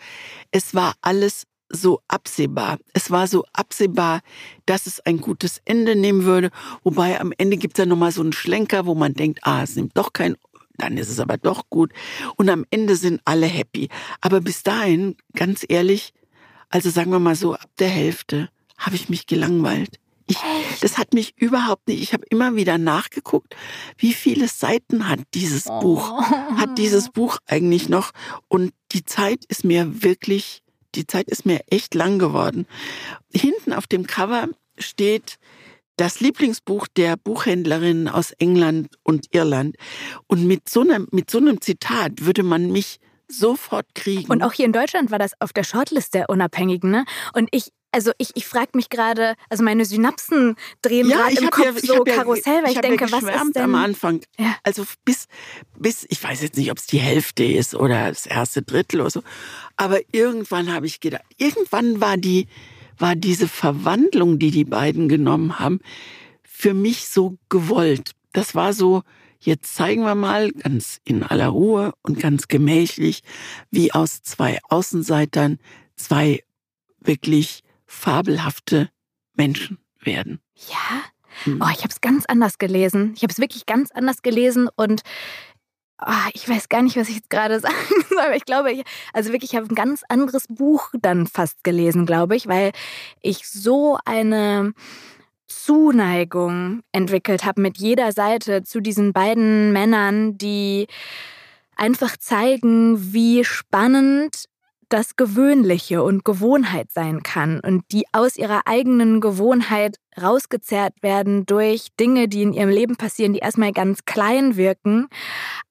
[0.52, 2.78] es war alles so absehbar.
[2.94, 4.22] Es war so absehbar,
[4.66, 6.52] dass es ein gutes Ende nehmen würde.
[6.84, 9.76] Wobei am Ende gibt es ja nochmal so einen Schlenker, wo man denkt, ah, es
[9.76, 10.36] nimmt doch kein,
[10.78, 11.92] dann ist es aber doch gut.
[12.36, 13.90] Und am Ende sind alle happy.
[14.22, 16.14] Aber bis dahin, ganz ehrlich,
[16.70, 20.00] also sagen wir mal so, ab der Hälfte habe ich mich gelangweilt.
[20.26, 20.38] Ich,
[20.80, 22.02] das hat mich überhaupt nicht.
[22.02, 23.56] Ich habe immer wieder nachgeguckt,
[23.98, 25.80] wie viele Seiten hat dieses oh.
[25.80, 28.12] Buch, hat dieses Buch eigentlich noch.
[28.48, 30.62] Und die Zeit ist mir wirklich,
[30.96, 32.68] die Zeit ist mir echt lang geworden.
[33.34, 34.48] Hinten auf dem Cover
[34.78, 35.38] steht
[35.98, 39.76] das Lieblingsbuch der Buchhändlerin aus England und Irland.
[40.28, 44.32] Und mit so einem, mit so einem Zitat würde man mich sofort kriegen.
[44.32, 46.92] Und auch hier in Deutschland war das auf der Shortlist der Unabhängigen.
[46.92, 47.06] Ne?
[47.34, 51.50] Und ich, also ich, ich frage mich gerade, also meine Synapsen drehen ja, gerade im
[51.50, 53.64] Kopf ja, so Karussell, ja, weil ich, ich denke, was ist denn?
[53.64, 54.22] am Anfang.
[54.38, 54.56] Ja.
[54.64, 55.28] Also bis,
[55.78, 59.12] bis, ich weiß jetzt nicht, ob es die Hälfte ist oder das erste Drittel oder
[59.12, 59.24] so,
[59.78, 62.48] aber irgendwann habe ich gedacht, irgendwann war die,
[62.98, 65.80] war diese Verwandlung, die die beiden genommen haben,
[66.44, 68.12] für mich so gewollt.
[68.32, 69.04] Das war so,
[69.46, 73.24] Jetzt zeigen wir mal ganz in aller Ruhe und ganz gemächlich,
[73.72, 75.60] wie aus zwei Außenseitern
[75.98, 76.44] zwei
[77.02, 78.90] wirklich fabelhafte
[79.36, 80.40] Menschen werden.
[80.70, 81.04] Ja?
[81.44, 81.62] Hm.
[81.62, 83.12] Oh, ich habe es ganz anders gelesen.
[83.18, 85.02] Ich habe es wirklich ganz anders gelesen und
[86.02, 87.76] oh, ich weiß gar nicht, was ich jetzt gerade sagen
[88.08, 88.20] soll.
[88.20, 92.06] Aber ich glaube, ich, also wirklich, ich habe ein ganz anderes Buch dann fast gelesen,
[92.06, 92.72] glaube ich, weil
[93.22, 94.74] ich so eine
[95.62, 100.88] Zuneigung entwickelt habe mit jeder Seite zu diesen beiden Männern, die
[101.76, 104.46] einfach zeigen, wie spannend
[104.90, 111.88] das Gewöhnliche und Gewohnheit sein kann und die aus ihrer eigenen Gewohnheit rausgezerrt werden durch
[112.00, 115.08] Dinge, die in ihrem Leben passieren, die erstmal ganz klein wirken,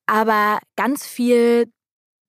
[0.07, 1.70] aber ganz viel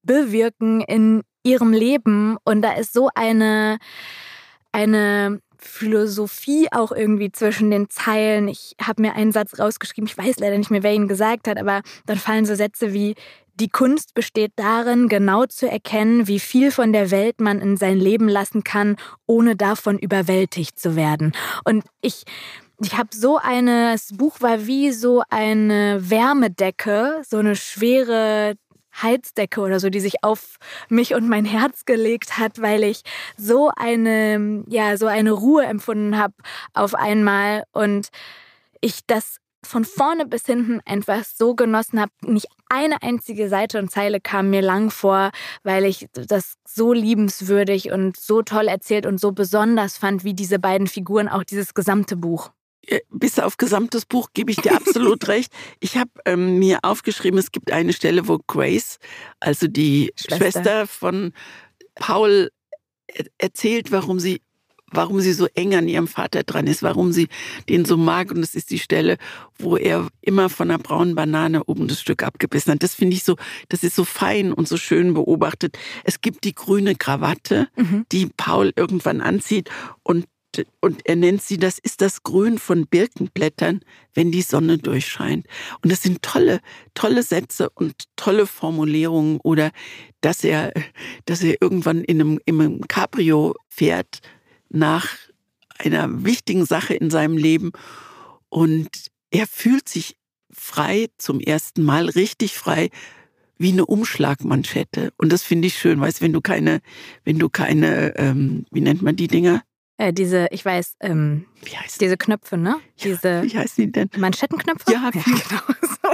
[0.04, 2.38] bewirken in ihrem Leben.
[2.43, 3.80] Und da ist so eine
[4.72, 8.47] eine Philosophie auch irgendwie zwischen den Zeilen.
[8.47, 11.57] Ich habe mir einen Satz rausgeschrieben, ich weiß leider nicht mehr, wer ihn gesagt hat,
[11.57, 13.16] aber dann fallen so Sätze wie,
[13.55, 17.99] die Kunst besteht darin, genau zu erkennen, wie viel von der Welt man in sein
[17.99, 18.95] Leben lassen kann,
[19.28, 21.34] ohne davon überwältigt zu werden.
[21.64, 22.24] Und ich,
[22.82, 28.55] ich habe so eine, das Buch war wie so eine Wärmedecke, so eine schwere
[29.02, 30.58] Heizdecke oder so, die sich auf
[30.89, 33.02] mich und mein Herz gelegt hat, weil ich
[33.38, 36.34] so eine, ja, so eine Ruhe empfunden habe
[36.74, 38.10] auf einmal und
[38.82, 42.12] ich das von vorne bis hinten einfach so genossen habe.
[42.22, 45.32] Nicht eine einzige Seite und Zeile kam mir lang vor,
[45.64, 50.60] weil ich das so liebenswürdig und so toll erzählt und so besonders fand, wie diese
[50.60, 52.52] beiden Figuren auch dieses gesamte Buch.
[52.86, 55.52] Äh, bis auf gesamtes Buch gebe ich dir absolut recht.
[55.80, 59.00] Ich habe ähm, mir aufgeschrieben, es gibt eine Stelle, wo Grace,
[59.40, 61.34] also die Schwester, Schwester von
[61.96, 62.50] Paul,
[63.38, 64.42] erzählt, warum sie
[64.96, 67.28] warum sie so eng an ihrem Vater dran ist, warum sie
[67.70, 68.32] den so mag.
[68.32, 69.18] Und das ist die Stelle,
[69.58, 72.84] wo er immer von einer braunen Banane oben das Stück abgebissen hat.
[72.84, 73.36] Das finde ich so,
[73.70, 75.78] das ist so fein und so schön beobachtet.
[76.04, 78.06] Es gibt die grüne Krawatte, mhm.
[78.12, 79.70] die Paul irgendwann anzieht
[80.04, 80.26] und
[80.82, 83.82] und er nennt sie, das ist das Grün von Birkenblättern,
[84.14, 85.47] wenn die Sonne durchscheint.
[85.82, 86.60] Und das sind tolle,
[86.93, 89.39] tolle Sätze und tolle Formulierungen.
[89.41, 89.72] Oder
[90.22, 90.74] dass er,
[91.26, 94.20] dass er irgendwann in einem, in einem Cabrio fährt
[94.70, 95.08] nach
[95.78, 97.72] einer wichtigen Sache in seinem Leben
[98.49, 98.89] und
[99.32, 100.16] er fühlt sich
[100.51, 102.89] frei zum ersten Mal, richtig frei,
[103.58, 105.12] wie eine Umschlagmanschette.
[105.18, 106.82] Und das finde ich schön, weißt wenn du keine,
[107.24, 109.64] wenn du keine, ähm, wie nennt man die Dinger?
[109.98, 112.80] Äh, diese, ich weiß, ähm, Wie heißt diese Knöpfe, ne?
[113.04, 114.10] Diese Wie heißt die denn?
[114.18, 114.91] Manschettenknöpfe?
[114.91, 116.14] Ja, ja genau.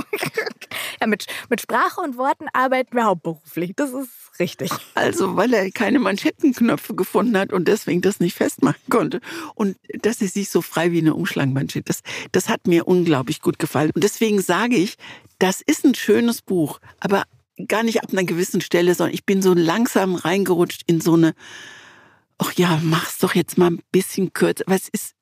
[1.00, 3.74] ja, mit, mit Sprache und Worten arbeiten wir hauptberuflich.
[3.76, 4.10] Das ist
[4.40, 4.72] richtig.
[4.96, 9.22] Also, weil er keine Manschettenknöpfe gefunden hat und deswegen das nicht festmachen konnte.
[9.56, 12.02] Und dass er sich so frei wie eine Umschlagmanschette, das,
[12.34, 13.92] das hat mir unglaublich gut gefallen.
[13.96, 14.98] Und deswegen sage ich,
[15.38, 17.24] das ist ein schönes Buch, aber
[17.68, 21.34] gar nicht ab einer gewissen Stelle, sondern ich bin so langsam reingerutscht in so eine,
[22.40, 24.64] ach ja, mach's doch jetzt mal ein bisschen kürzer.
[24.68, 25.14] Was ist,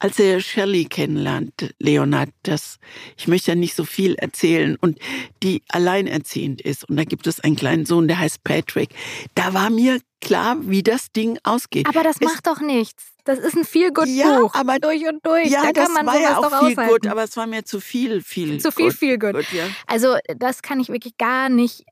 [0.00, 2.78] als er Shelley kennenlernt, Leonard, das,
[3.16, 4.98] ich möchte ja nicht so viel erzählen, und
[5.42, 8.90] die alleinerziehend ist, und da gibt es einen kleinen Sohn, der heißt Patrick,
[9.36, 11.86] da war mir klar, wie das Ding ausgeht.
[11.88, 13.04] Aber das Es- macht doch nichts.
[13.26, 14.54] Das ist ein viel gut Ja, Buch.
[14.54, 15.48] aber- durch und durch.
[15.48, 17.64] ja, da das kann man war ja auch doch viel gut, aber es war mir
[17.64, 18.94] zu viel, viel Zu viel gut.
[18.98, 19.64] viel gut ja.
[19.86, 21.84] Also das kann ich wirklich gar nicht,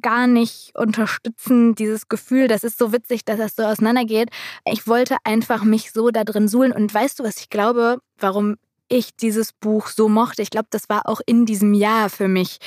[0.00, 2.48] gar nicht unterstützen, dieses Gefühl.
[2.48, 4.30] Das ist so witzig, dass das so auseinandergeht.
[4.64, 6.72] Ich wollte einfach mich so da drin suhlen.
[6.72, 8.56] Und weißt du, was ich glaube, warum
[8.88, 10.42] ich dieses Buch so mochte?
[10.42, 12.58] Ich glaube, das war auch in diesem Jahr für mich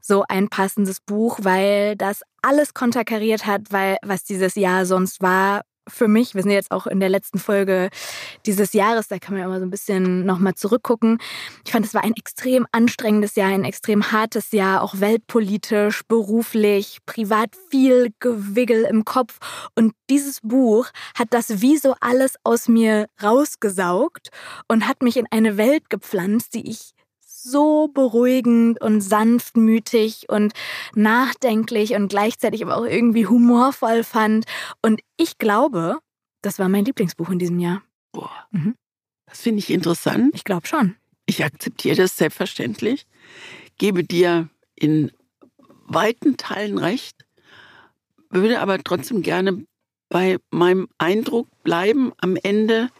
[0.00, 5.62] so ein passendes Buch, weil das alles konterkariert hat, weil was dieses Jahr sonst war.
[5.86, 7.90] Für mich, wir sind jetzt auch in der letzten Folge
[8.46, 11.18] dieses Jahres, da kann man ja immer so ein bisschen nochmal zurückgucken.
[11.64, 16.98] Ich fand, es war ein extrem anstrengendes Jahr, ein extrem hartes Jahr, auch weltpolitisch, beruflich,
[17.04, 19.38] privat viel Gewiggel im Kopf.
[19.74, 24.28] Und dieses Buch hat das wie so alles aus mir rausgesaugt
[24.68, 26.94] und hat mich in eine Welt gepflanzt, die ich
[27.44, 30.54] so beruhigend und sanftmütig und
[30.94, 34.46] nachdenklich und gleichzeitig aber auch irgendwie humorvoll fand.
[34.82, 35.98] Und ich glaube,
[36.42, 37.82] das war mein Lieblingsbuch in diesem Jahr.
[38.12, 38.74] Boah, Mhm.
[39.26, 40.30] das finde ich interessant.
[40.34, 40.96] Ich glaube schon.
[41.26, 43.06] Ich akzeptiere das selbstverständlich,
[43.78, 45.10] gebe dir in
[45.86, 47.26] weiten Teilen recht,
[48.30, 49.64] würde aber trotzdem gerne
[50.08, 52.90] bei meinem Eindruck bleiben am Ende.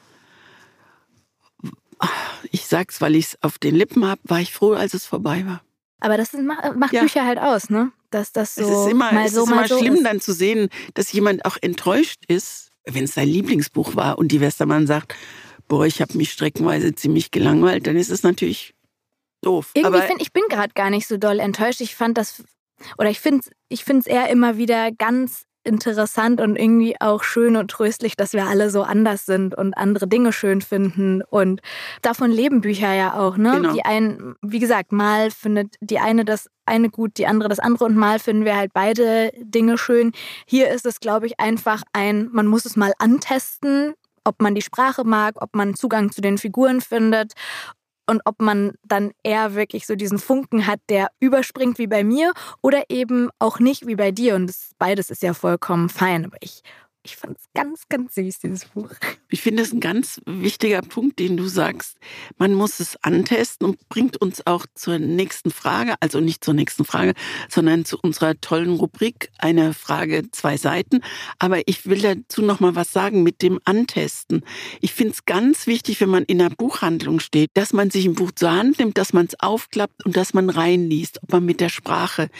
[2.50, 5.44] Ich sag's, weil ich es auf den Lippen habe, war ich froh, als es vorbei
[5.46, 5.62] war.
[6.00, 7.00] Aber das ist, macht, Ja.
[7.00, 7.92] Bücher halt aus, ne?
[8.10, 10.04] Dass das so es ist immer, mal es so, ist immer so schlimm, ist.
[10.04, 14.40] dann zu sehen, dass jemand auch enttäuscht ist, wenn es sein Lieblingsbuch war und die
[14.40, 15.14] Westermann sagt,
[15.68, 18.74] boah, ich habe mich streckenweise ziemlich gelangweilt, dann ist es natürlich
[19.40, 19.70] doof.
[19.74, 21.80] Irgendwie finde ich bin gerade gar nicht so doll enttäuscht.
[21.80, 22.44] Ich fand das
[22.98, 27.56] oder ich finde ich finde es eher immer wieder ganz interessant und irgendwie auch schön
[27.56, 31.60] und tröstlich, dass wir alle so anders sind und andere Dinge schön finden und
[32.02, 33.52] davon leben Bücher ja auch, ne?
[33.52, 33.72] Genau.
[33.72, 37.84] Die einen, wie gesagt, mal findet die eine das eine gut, die andere das andere
[37.84, 40.12] und mal finden wir halt beide Dinge schön.
[40.46, 43.94] Hier ist es, glaube ich, einfach ein, man muss es mal antesten,
[44.24, 47.34] ob man die Sprache mag, ob man Zugang zu den Figuren findet
[48.06, 52.32] und ob man dann eher wirklich so diesen Funken hat, der überspringt wie bei mir
[52.62, 54.34] oder eben auch nicht wie bei dir.
[54.34, 56.24] Und das, beides ist ja vollkommen fein.
[56.26, 56.62] Aber ich,
[57.04, 58.90] ich fand es ganz, ganz süß, dieses Buch.
[59.28, 61.98] Ich finde es ein ganz wichtiger Punkt, den du sagst.
[62.38, 66.84] Man muss es antesten und bringt uns auch zur nächsten Frage, also nicht zur nächsten
[66.86, 67.12] Frage,
[67.50, 71.00] sondern zu unserer tollen Rubrik eine Frage, zwei Seiten.
[71.38, 74.42] Aber ich will dazu noch mal was sagen mit dem Antesten.
[74.80, 78.14] Ich finde es ganz wichtig, wenn man in einer Buchhandlung steht, dass man sich ein
[78.14, 81.60] Buch zur Hand nimmt, dass man es aufklappt und dass man reinliest, ob man mit
[81.60, 82.30] der Sprache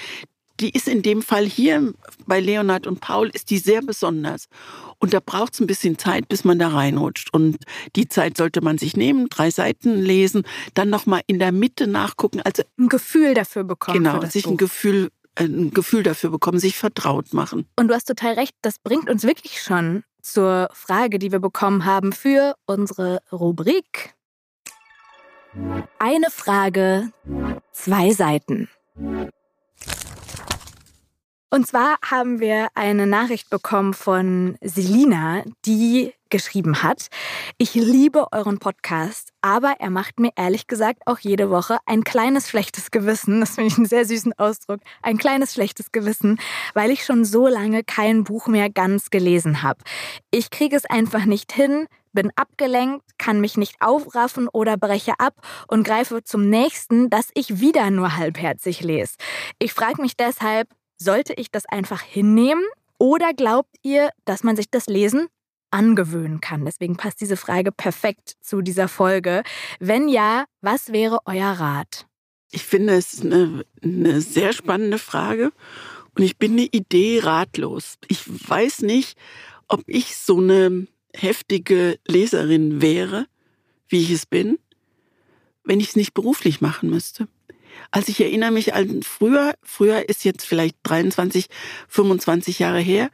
[0.60, 1.92] die ist in dem Fall hier
[2.26, 4.46] bei Leonard und Paul, ist die sehr besonders.
[4.98, 7.32] Und da braucht es ein bisschen Zeit, bis man da reinrutscht.
[7.34, 7.58] Und
[7.96, 10.44] die Zeit sollte man sich nehmen, drei Seiten lesen,
[10.74, 12.40] dann nochmal in der Mitte nachgucken.
[12.42, 13.98] Also Ein Gefühl dafür bekommen.
[14.04, 14.58] genau, sich ein Buch.
[14.58, 17.66] Gefühl, äh, ein Gefühl dafür bekommen, sich vertraut machen.
[17.76, 21.84] Und du hast total recht, das bringt uns wirklich schon zur Frage, die wir bekommen
[21.84, 24.14] haben für unsere Rubrik.
[25.98, 27.10] Eine Frage,
[27.72, 28.68] zwei Seiten.
[31.54, 37.06] Und zwar haben wir eine Nachricht bekommen von Selina, die geschrieben hat,
[37.58, 42.48] ich liebe euren Podcast, aber er macht mir ehrlich gesagt auch jede Woche ein kleines
[42.48, 43.38] schlechtes Gewissen.
[43.38, 44.80] Das finde ich einen sehr süßen Ausdruck.
[45.00, 46.40] Ein kleines schlechtes Gewissen,
[46.74, 49.78] weil ich schon so lange kein Buch mehr ganz gelesen habe.
[50.32, 55.34] Ich kriege es einfach nicht hin, bin abgelenkt, kann mich nicht aufraffen oder breche ab
[55.68, 59.14] und greife zum nächsten, das ich wieder nur halbherzig lese.
[59.60, 60.66] Ich frage mich deshalb,
[60.96, 62.64] sollte ich das einfach hinnehmen
[62.98, 65.28] oder glaubt ihr, dass man sich das Lesen
[65.70, 66.64] angewöhnen kann.
[66.64, 69.42] Deswegen passt diese Frage perfekt zu dieser Folge.
[69.80, 72.06] Wenn ja, was wäre euer Rat?
[72.52, 75.52] Ich finde es eine, eine sehr spannende Frage
[76.14, 77.98] und ich bin eine Idee ratlos.
[78.06, 79.18] Ich weiß nicht,
[79.66, 83.26] ob ich so eine heftige Leserin wäre,
[83.88, 84.58] wie ich es bin,
[85.64, 87.26] wenn ich es nicht beruflich machen müsste.
[87.90, 91.46] Also ich erinnere mich an früher, früher ist jetzt vielleicht 23,
[91.88, 93.10] 25 Jahre her,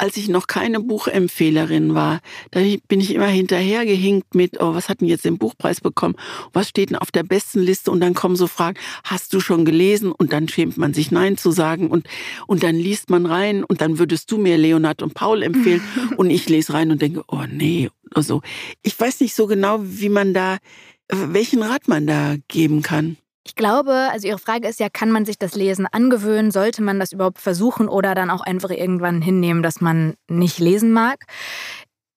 [0.00, 2.20] als ich noch keine Buchempfehlerin war,
[2.52, 6.16] da bin ich immer hinterhergehinkt mit, oh, was hat denn jetzt den Buchpreis bekommen?
[6.54, 7.90] Was steht denn auf der besten Liste?
[7.90, 10.10] Und dann kommen so Fragen, hast du schon gelesen?
[10.10, 12.08] Und dann schämt man sich Nein zu sagen und,
[12.46, 15.82] und dann liest man rein und dann würdest du mir Leonard und Paul empfehlen
[16.16, 18.40] und ich lese rein und denke, oh nee, also
[18.82, 20.56] ich weiß nicht so genau, wie man da,
[21.10, 23.18] welchen Rat man da geben kann.
[23.44, 26.50] Ich glaube, also Ihre Frage ist ja, kann man sich das Lesen angewöhnen?
[26.50, 30.92] Sollte man das überhaupt versuchen oder dann auch einfach irgendwann hinnehmen, dass man nicht lesen
[30.92, 31.24] mag?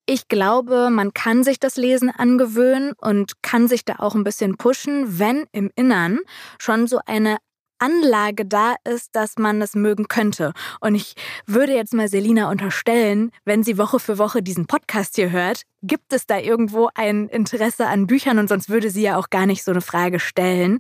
[0.06, 4.58] Ich glaube, man kann sich das Lesen angewöhnen und kann sich da auch ein bisschen
[4.58, 6.20] pushen, wenn im Innern
[6.60, 7.38] schon so eine
[7.80, 10.54] Anlage da ist, dass man es mögen könnte.
[10.80, 11.16] Und ich
[11.46, 16.14] würde jetzt mal Selina unterstellen, wenn sie Woche für Woche diesen Podcast hier hört, gibt
[16.14, 19.64] es da irgendwo ein Interesse an Büchern und sonst würde sie ja auch gar nicht
[19.64, 20.80] so eine Frage stellen.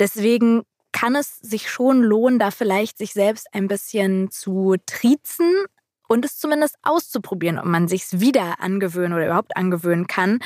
[0.00, 0.62] Deswegen
[0.92, 5.64] kann es sich schon lohnen, da vielleicht sich selbst ein bisschen zu triezen,
[6.08, 10.40] und es zumindest auszuprobieren, ob man sich es wieder angewöhnen oder überhaupt angewöhnen kann.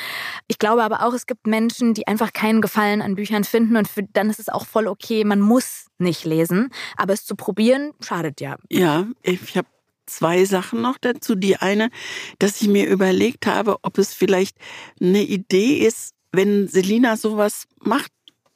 [0.49, 3.89] Ich glaube aber auch, es gibt Menschen, die einfach keinen Gefallen an Büchern finden und
[3.89, 7.93] für, dann ist es auch voll okay, man muss nicht lesen, aber es zu probieren
[8.01, 8.57] schadet ja.
[8.69, 9.69] Ja, ich habe
[10.07, 11.35] zwei Sachen noch dazu.
[11.35, 11.91] Die eine,
[12.39, 14.57] dass ich mir überlegt habe, ob es vielleicht
[15.01, 18.13] eine Idee ist, wenn Selina sowas macht,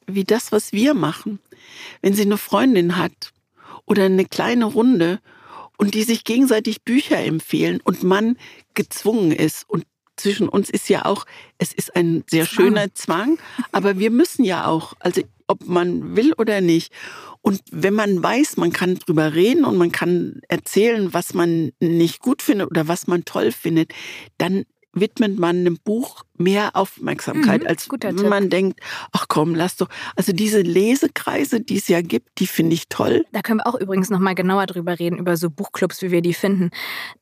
[0.07, 1.40] wie das, was wir machen.
[2.00, 3.32] Wenn sie eine Freundin hat
[3.84, 5.20] oder eine kleine Runde
[5.77, 8.37] und die sich gegenseitig Bücher empfehlen und man
[8.74, 9.68] gezwungen ist.
[9.68, 9.85] Und
[10.16, 11.27] zwischen uns ist ja auch,
[11.59, 12.55] es ist ein sehr Zwang.
[12.55, 13.39] schöner Zwang,
[13.72, 16.93] aber wir müssen ja auch, also ob man will oder nicht.
[17.41, 22.20] Und wenn man weiß, man kann drüber reden und man kann erzählen, was man nicht
[22.20, 23.93] gut findet oder was man toll findet,
[24.39, 24.64] dann
[24.97, 28.80] widmet man einem Buch mehr Aufmerksamkeit, mhm, als wenn man denkt,
[29.12, 29.88] ach komm, lass doch.
[30.16, 33.24] Also diese Lesekreise, die es ja gibt, die finde ich toll.
[33.32, 36.34] Da können wir auch übrigens nochmal genauer drüber reden, über so Buchclubs, wie wir die
[36.34, 36.70] finden.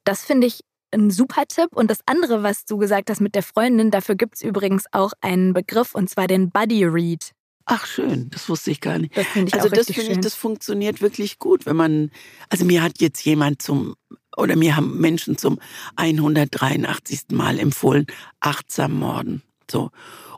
[0.05, 0.61] Das finde ich
[0.95, 1.69] ein super Tipp.
[1.73, 5.13] Und das andere, was du gesagt hast mit der Freundin, dafür gibt es übrigens auch
[5.21, 7.33] einen Begriff, und zwar den Buddy Read.
[7.67, 9.17] Ach schön, das wusste ich gar nicht.
[9.17, 12.11] Das ich also das finde ich, das funktioniert wirklich gut, wenn man,
[12.51, 13.95] also mir hat jetzt jemand zum
[14.37, 15.59] oder mir haben Menschen zum
[15.97, 17.23] 183.
[17.33, 18.07] Mal empfohlen,
[18.41, 19.43] achtsam morden.
[19.71, 19.91] So.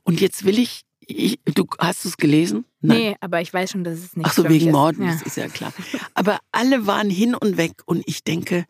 [0.03, 2.64] Und jetzt will ich, ich du hast es gelesen?
[2.80, 2.99] Nein.
[2.99, 5.12] Nee, aber ich weiß schon, dass es nicht Ach so, wegen Morden, ja.
[5.12, 5.72] das ist ja klar.
[6.14, 8.64] Aber alle waren hin und weg und ich denke,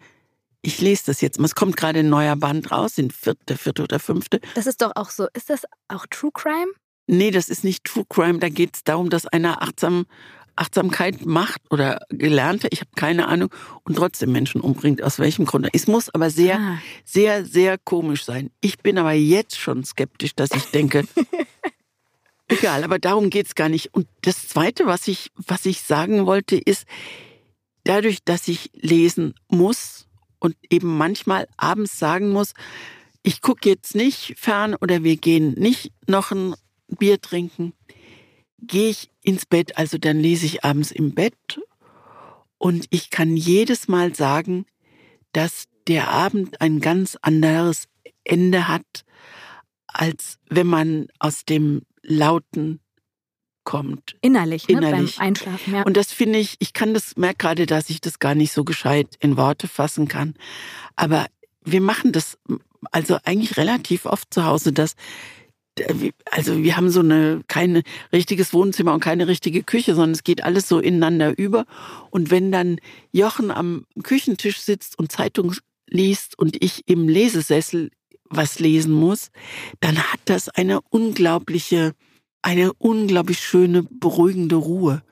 [0.63, 1.39] ich lese das jetzt.
[1.39, 4.41] Es kommt gerade ein neuer Band raus, den vierte, vierte oder fünfte.
[4.55, 5.29] Das ist doch auch so.
[5.33, 6.73] Ist das auch True Crime?
[7.07, 8.41] Nee, das ist nicht True Crime.
[8.41, 10.07] Da geht es darum, dass einer achtsam
[10.57, 13.51] Achtsamkeit macht oder gelernte, ich habe keine Ahnung,
[13.85, 15.03] und trotzdem Menschen umbringt.
[15.03, 15.69] Aus welchem Grund?
[15.73, 16.79] Es muss aber sehr, ah.
[17.05, 18.51] sehr, sehr komisch sein.
[18.61, 21.05] Ich bin aber jetzt schon skeptisch, dass ich denke,
[22.49, 23.95] egal, aber darum geht's gar nicht.
[23.95, 26.87] Und das Zweite, was ich, was ich sagen wollte, ist,
[27.85, 30.07] dadurch, dass ich lesen muss
[30.39, 32.55] und eben manchmal abends sagen muss,
[33.23, 36.55] ich gucke jetzt nicht fern oder wir gehen nicht noch ein
[36.89, 37.73] Bier trinken,
[38.59, 41.61] gehe ich ins Bett, also dann lese ich abends im Bett
[42.59, 44.67] und ich kann jedes Mal sagen,
[45.33, 47.89] dass der Abend ein ganz anderes
[48.25, 49.05] Ende hat,
[49.87, 52.81] als wenn man aus dem Lauten
[53.65, 54.17] kommt.
[54.21, 55.17] Innerlich, Innerlich.
[55.17, 55.83] Ne, beim Einschlafen, ja.
[55.83, 58.65] Und das finde ich, ich kann das, merke gerade, dass ich das gar nicht so
[58.65, 60.35] gescheit in Worte fassen kann.
[60.95, 61.27] Aber
[61.65, 62.39] wir machen das
[62.93, 64.95] also eigentlich relativ oft zu Hause, dass
[66.31, 70.43] also wir haben so eine kein richtiges Wohnzimmer und keine richtige Küche, sondern es geht
[70.43, 71.67] alles so ineinander über.
[72.11, 72.79] Und wenn dann
[73.13, 75.55] Jochen am Küchentisch sitzt und Zeitung
[75.89, 77.91] liest und ich im Lesesessel
[78.29, 79.31] was lesen muss,
[79.81, 81.93] dann hat das eine unglaubliche,
[82.43, 85.03] eine unglaublich schöne, beruhigende Ruhe.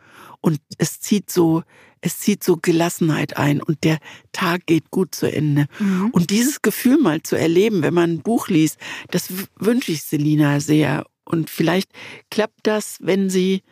[0.41, 1.63] Und es zieht so,
[2.05, 3.99] es zieht so Gelassenheit ein und der
[4.33, 5.67] Tag geht gut zu Ende.
[5.79, 6.11] Mhm.
[6.11, 8.77] Und dieses Gefühl mal zu erleben, wenn man ein Buch liest,
[9.11, 9.29] das
[9.59, 11.07] wünsche ich Selina sehr.
[11.25, 11.91] Und vielleicht
[12.31, 13.63] klappt das, wenn sie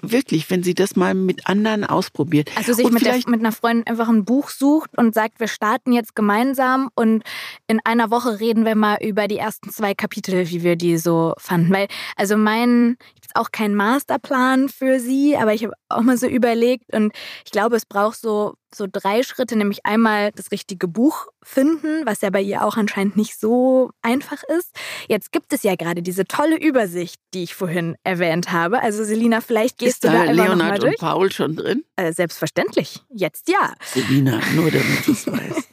[0.00, 2.50] wirklich, wenn sie das mal mit anderen ausprobiert.
[2.56, 5.92] Also sich mit, der, mit, einer Freundin einfach ein Buch sucht und sagt, wir starten
[5.92, 7.22] jetzt gemeinsam und
[7.66, 11.34] in einer Woche reden wir mal über die ersten zwei Kapitel, wie wir die so
[11.38, 11.72] fanden.
[11.72, 16.26] Weil, also mein, jetzt auch kein Masterplan für sie, aber ich habe auch mal so
[16.26, 17.12] überlegt und
[17.44, 22.20] ich glaube, es braucht so so drei Schritte, nämlich einmal das richtige Buch finden, was
[22.20, 24.70] ja bei ihr auch anscheinend nicht so einfach ist.
[25.08, 28.80] Jetzt gibt es ja gerade diese tolle Übersicht, die ich vorhin erwähnt habe.
[28.82, 30.92] Also Selina, vielleicht gehst ist du da, da Leonard noch mal durch.
[30.94, 31.84] und Paul schon drin?
[31.96, 33.00] Äh, selbstverständlich.
[33.10, 33.74] Jetzt ja.
[33.84, 35.68] Selina, nur damit du es weißt.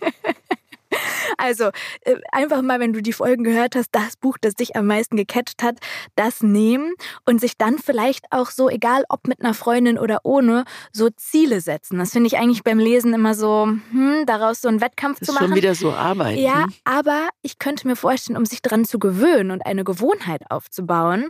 [1.40, 1.70] Also
[2.02, 5.16] äh, einfach mal, wenn du die Folgen gehört hast, das Buch, das dich am meisten
[5.16, 5.80] gecatcht hat,
[6.16, 6.94] das nehmen
[7.26, 11.62] und sich dann vielleicht auch so, egal ob mit einer Freundin oder ohne, so Ziele
[11.62, 11.98] setzen.
[11.98, 15.32] Das finde ich eigentlich beim Lesen immer so, hm, daraus so einen Wettkampf Das zu
[15.32, 15.48] ist machen.
[15.48, 16.38] schon wieder so Arbeit.
[16.38, 16.74] Ja, ne?
[16.84, 21.30] aber ich könnte mir vorstellen, um sich dran zu gewöhnen und eine Gewohnheit aufzubauen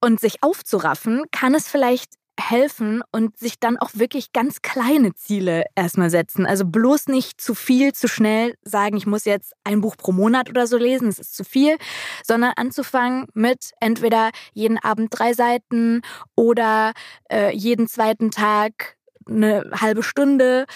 [0.00, 2.17] und sich aufzuraffen, kann es vielleicht
[2.50, 6.46] helfen und sich dann auch wirklich ganz kleine Ziele erstmal setzen.
[6.46, 10.48] Also bloß nicht zu viel, zu schnell sagen, ich muss jetzt ein Buch pro Monat
[10.48, 11.76] oder so lesen, das ist zu viel,
[12.24, 16.02] sondern anzufangen mit entweder jeden Abend drei Seiten
[16.36, 16.92] oder
[17.30, 18.96] äh, jeden zweiten Tag
[19.28, 20.66] eine halbe Stunde.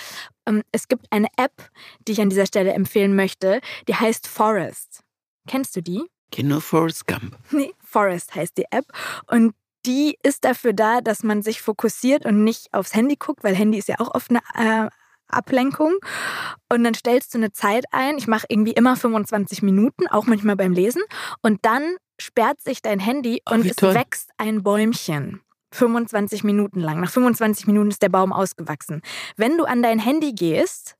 [0.47, 1.71] Ähm, es gibt eine App,
[2.07, 5.03] die ich an dieser Stelle empfehlen möchte, die heißt Forest.
[5.49, 6.05] Kennst du die?
[6.31, 7.37] Kenn nur Forrest Gump.
[7.51, 8.87] Nee, Forest heißt die App.
[9.27, 9.55] Und
[9.87, 13.79] die ist dafür da, dass man sich fokussiert und nicht aufs Handy guckt, weil Handy
[13.79, 14.41] ist ja auch oft eine
[14.87, 14.89] äh,
[15.29, 15.97] Ablenkung.
[16.69, 18.19] Und dann stellst du eine Zeit ein.
[18.19, 21.03] Ich mache irgendwie immer 25 Minuten, auch manchmal beim Lesen.
[21.43, 23.95] Und dann sperrt sich dein Handy Oh, und wie es toll.
[23.95, 25.41] wächst ein Bäumchen.
[25.73, 27.01] 25 Minuten lang.
[27.01, 29.01] Nach 25 Minuten ist der Baum ausgewachsen.
[29.37, 30.97] Wenn du an dein Handy gehst,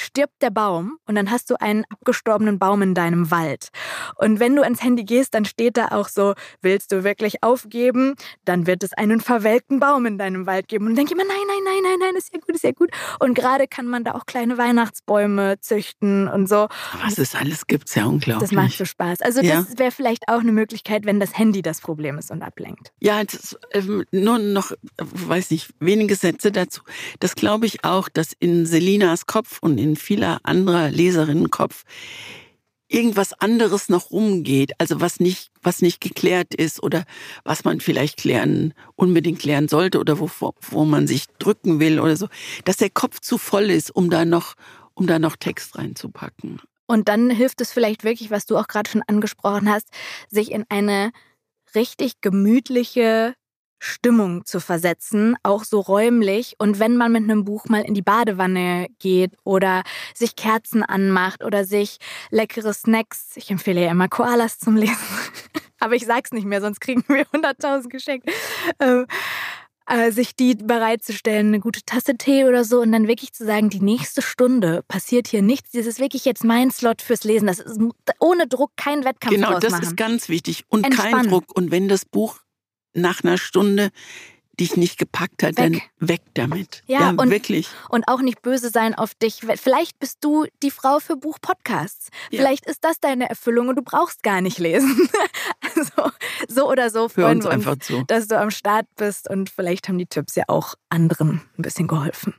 [0.00, 3.68] stirbt der Baum und dann hast du einen abgestorbenen Baum in deinem Wald.
[4.16, 8.14] Und wenn du ans Handy gehst, dann steht da auch so, willst du wirklich aufgeben?
[8.44, 10.86] Dann wird es einen verwelkten Baum in deinem Wald geben.
[10.86, 12.72] Und dann denke ich immer, nein, nein, nein, nein, nein, ist ja gut, ist ja
[12.72, 12.90] gut.
[13.18, 16.68] Und gerade kann man da auch kleine Weihnachtsbäume züchten und so.
[17.04, 18.50] Was es alles gibt, ist ja unglaublich.
[18.50, 19.20] Das macht so Spaß.
[19.22, 19.62] Also Ja.
[19.62, 22.92] das wäre vielleicht auch eine Möglichkeit, wenn das Handy das Problem ist und ablenkt.
[23.00, 26.82] Ja, das, ähm, nur noch, weiß nicht, wenige Sätze dazu.
[27.20, 31.84] Das glaube ich auch, dass in Selinas Kopf und in vieler anderer Leserinnen Kopf
[32.90, 37.04] irgendwas anderes noch rumgeht, also was nicht, was nicht geklärt ist oder
[37.44, 40.28] was man vielleicht klären, unbedingt klären sollte oder wo,
[40.60, 42.28] wo man sich drücken will oder so,
[42.64, 44.54] dass der Kopf zu voll ist, um da noch,
[44.94, 46.60] um da noch Text reinzupacken.
[46.86, 49.86] Und dann hilft es vielleicht wirklich, was du auch gerade schon angesprochen hast,
[50.28, 51.12] sich in eine
[51.76, 53.34] richtig gemütliche
[53.80, 56.54] Stimmung zu versetzen, auch so räumlich.
[56.58, 59.82] Und wenn man mit einem Buch mal in die Badewanne geht oder
[60.14, 61.96] sich Kerzen anmacht oder sich
[62.30, 64.96] leckere Snacks, ich empfehle ja immer Koalas zum Lesen,
[65.80, 68.30] aber ich sag's nicht mehr, sonst kriegen wir 100.000 geschenkt.
[68.78, 69.06] Ähm,
[69.86, 73.70] äh, sich die bereitzustellen, eine gute Tasse Tee oder so und dann wirklich zu sagen,
[73.70, 75.72] die nächste Stunde passiert hier nichts.
[75.72, 77.48] Das ist wirklich jetzt mein Slot fürs Lesen.
[77.48, 77.80] Das ist
[78.20, 79.82] ohne Druck kein Wettkampf Genau, das machen.
[79.82, 81.30] ist ganz wichtig und kein Entspannen.
[81.30, 81.44] Druck.
[81.56, 82.38] Und wenn das Buch
[82.94, 83.90] nach einer Stunde
[84.58, 85.90] dich nicht gepackt hat, dann Weg.
[86.00, 86.82] weg damit.
[86.86, 87.66] Ja, und- wirklich.
[87.88, 89.40] und auch nicht böse sein auf dich.
[89.56, 92.08] Vielleicht bist du die Frau für Buchpodcasts.
[92.30, 92.40] Ja.
[92.40, 95.08] Vielleicht ist das deine Erfüllung und du brauchst gar nicht lesen.
[95.76, 96.10] Also
[96.48, 98.02] so oder so freuen uns wir uns, einfach zu.
[98.08, 101.86] dass du am Start bist und vielleicht haben die Tipps ja auch anderen ein bisschen
[101.86, 102.34] geholfen.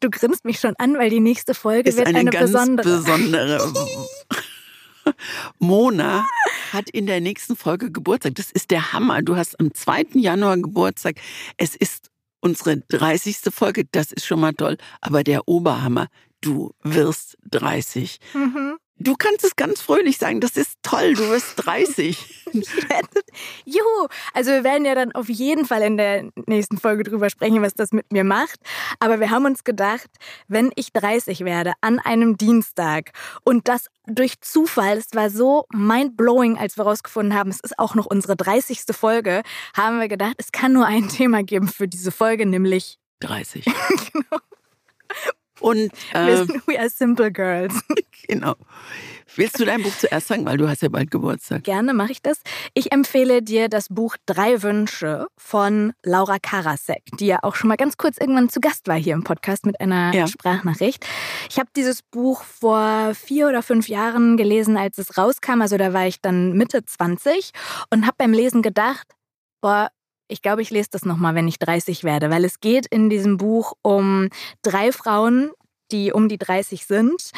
[0.00, 2.96] Du grinst mich schon an, weil die nächste Folge Ist wird eine, eine, ganz besondere.
[2.98, 3.72] besondere.
[5.58, 6.26] Mona
[6.72, 8.34] hat in der nächsten Folge Geburtstag.
[8.36, 9.22] Das ist der Hammer.
[9.22, 10.06] Du hast am 2.
[10.14, 11.16] Januar Geburtstag.
[11.56, 12.10] Es ist
[12.40, 13.38] unsere 30.
[13.50, 13.84] Folge.
[13.90, 14.76] Das ist schon mal toll.
[15.00, 16.08] Aber der Oberhammer,
[16.40, 18.18] du wirst 30.
[18.34, 18.76] Mhm.
[19.00, 20.40] Du kannst es ganz fröhlich sagen.
[20.40, 21.14] Das ist toll.
[21.14, 22.37] Du wirst 30.
[23.64, 24.08] Juhu!
[24.34, 27.74] Also wir werden ja dann auf jeden Fall in der nächsten Folge drüber sprechen, was
[27.74, 28.60] das mit mir macht.
[29.00, 30.08] Aber wir haben uns gedacht,
[30.46, 33.12] wenn ich 30 werde an einem Dienstag
[33.44, 37.94] und das durch Zufall, es war so mind-blowing, als wir rausgefunden haben, es ist auch
[37.94, 38.80] noch unsere 30.
[38.92, 39.42] Folge,
[39.76, 43.66] haben wir gedacht, es kann nur ein Thema geben für diese Folge, nämlich 30.
[45.60, 47.74] Und wir äh, sind We Are Simple Girls.
[48.28, 48.54] genau.
[49.36, 51.62] Willst du dein Buch zuerst sagen, weil du hast ja bald Geburtstag?
[51.62, 52.40] Gerne mache ich das.
[52.74, 57.76] Ich empfehle dir das Buch Drei Wünsche von Laura Karasek, die ja auch schon mal
[57.76, 60.26] ganz kurz irgendwann zu Gast war hier im Podcast mit einer Ja.
[60.26, 61.06] Sprachnachricht.
[61.50, 65.60] Ich habe dieses Buch vor vier oder fünf Jahren gelesen, als es rauskam.
[65.62, 67.52] Also da war ich dann Mitte 20
[67.90, 69.06] und habe beim Lesen gedacht,
[69.60, 69.90] boah,
[70.28, 73.36] ich glaube, ich lese das nochmal, wenn ich 30 werde, weil es geht in diesem
[73.36, 74.28] Buch um
[74.62, 75.50] drei Frauen,
[75.90, 77.30] die um die 30 sind,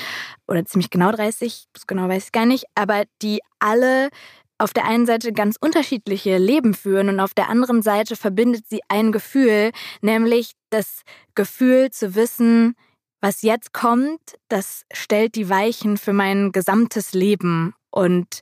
[0.48, 4.10] oder ziemlich genau 30, das genau weiß ich gar nicht, aber die alle
[4.58, 8.80] auf der einen Seite ganz unterschiedliche Leben führen und auf der anderen Seite verbindet sie
[8.88, 9.70] ein Gefühl,
[10.02, 11.02] nämlich das
[11.34, 12.74] Gefühl zu wissen,
[13.22, 17.74] was jetzt kommt, das stellt die Weichen für mein gesamtes Leben.
[17.90, 18.40] Und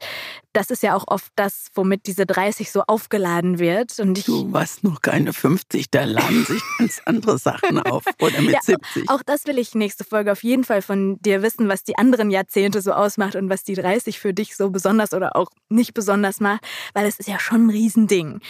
[0.52, 3.98] das ist ja auch oft das, womit diese 30 so aufgeladen wird.
[3.98, 8.04] Und ich, du warst noch keine 50, da laden sich ganz andere Sachen auf.
[8.20, 9.08] Oder mit ja, 70.
[9.08, 12.30] Auch das will ich nächste Folge auf jeden Fall von dir wissen, was die anderen
[12.30, 16.40] Jahrzehnte so ausmacht und was die 30 für dich so besonders oder auch nicht besonders
[16.40, 16.62] macht,
[16.94, 18.40] weil es ist ja schon ein Riesending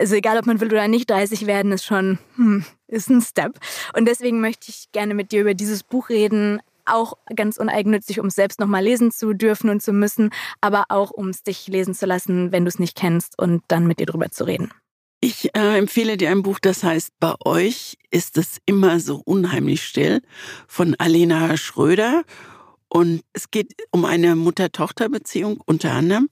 [0.00, 3.58] also egal ob man will oder nicht, 30 werden ist schon, hm, ist ein Step.
[3.96, 8.26] Und deswegen möchte ich gerne mit dir über dieses Buch reden, auch ganz uneigennützig, um
[8.26, 10.30] es selbst nochmal lesen zu dürfen und zu müssen,
[10.60, 13.86] aber auch um es dich lesen zu lassen, wenn du es nicht kennst und dann
[13.86, 14.70] mit dir drüber zu reden.
[15.20, 19.82] Ich äh, empfehle dir ein Buch, das heißt Bei euch ist es immer so unheimlich
[19.82, 20.20] still
[20.68, 22.24] von Alena Schröder.
[22.88, 26.28] Und es geht um eine Mutter-Tochter-Beziehung unter anderem.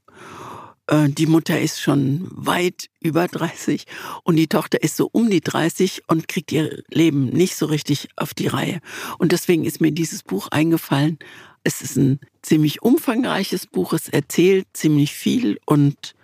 [0.93, 3.86] Äh, die Mutter ist schon weit über 30
[4.24, 8.09] und die Tochter ist so um die 30 und kriegt ihr Leben nicht so richtig
[8.16, 8.80] auf die Reihe.
[9.18, 11.18] Und deswegen ist mir dieses Buch eingefallen.
[11.64, 16.14] Es ist ein ziemlich umfangreiches Buch, es erzählt ziemlich viel und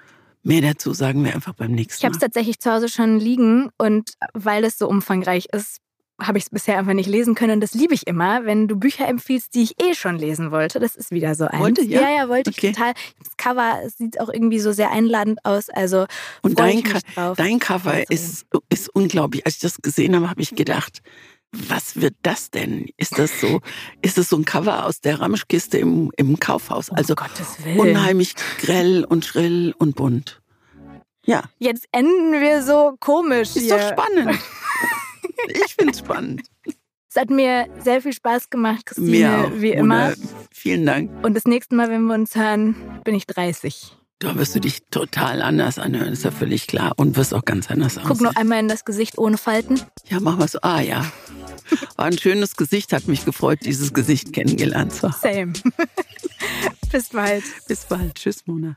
[0.42, 1.98] mehr dazu sagen wir einfach beim nächsten Mal.
[1.98, 5.78] Ich habe es tatsächlich zu Hause schon liegen und weil es so umfangreich ist,
[6.20, 7.60] habe ich es bisher einfach nicht lesen können.
[7.60, 10.80] Das liebe ich immer, wenn du Bücher empfiehlst, die ich eh schon lesen wollte.
[10.80, 11.60] Das ist wieder so eins.
[11.60, 12.02] Wollte, ja?
[12.02, 12.68] ja, ja, wollte okay.
[12.68, 12.94] ich total.
[13.18, 15.68] Das Cover sieht auch irgendwie so sehr einladend aus.
[15.68, 16.06] Also
[16.42, 16.82] und dein,
[17.36, 18.04] dein Cover also.
[18.08, 19.46] ist, ist unglaublich.
[19.46, 21.02] Als ich das gesehen habe, habe ich gedacht,
[21.52, 22.88] was wird das denn?
[22.96, 23.60] Ist das so,
[24.02, 26.90] ist es so ein Cover aus der Ramschkiste im, im Kaufhaus?
[26.90, 30.42] Also oh, unheimlich grell und schrill und bunt.
[31.24, 31.44] Ja.
[31.58, 33.54] Jetzt enden wir so komisch.
[33.54, 33.76] Ist hier.
[33.76, 34.38] doch spannend.
[35.46, 36.42] Ich finde es spannend.
[37.10, 40.12] Es hat mir sehr viel Spaß gemacht, Christine, mir wie immer.
[40.52, 41.24] Vielen Dank.
[41.24, 43.96] Und das nächste Mal, wenn wir uns hören, bin ich 30.
[44.20, 46.92] Da wirst du dich total anders anhören, ist ja völlig klar.
[46.96, 48.08] Und wirst auch ganz anders aussehen.
[48.08, 49.80] Guck noch einmal in das Gesicht ohne Falten.
[50.08, 50.58] Ja, mach mal so.
[50.62, 51.06] Ah ja.
[51.96, 55.20] War ein schönes Gesicht, hat mich gefreut, dieses Gesicht kennengelernt zu haben.
[55.20, 55.52] Same.
[56.92, 57.44] Bis bald.
[57.68, 58.16] Bis bald.
[58.16, 58.76] Tschüss, Mona.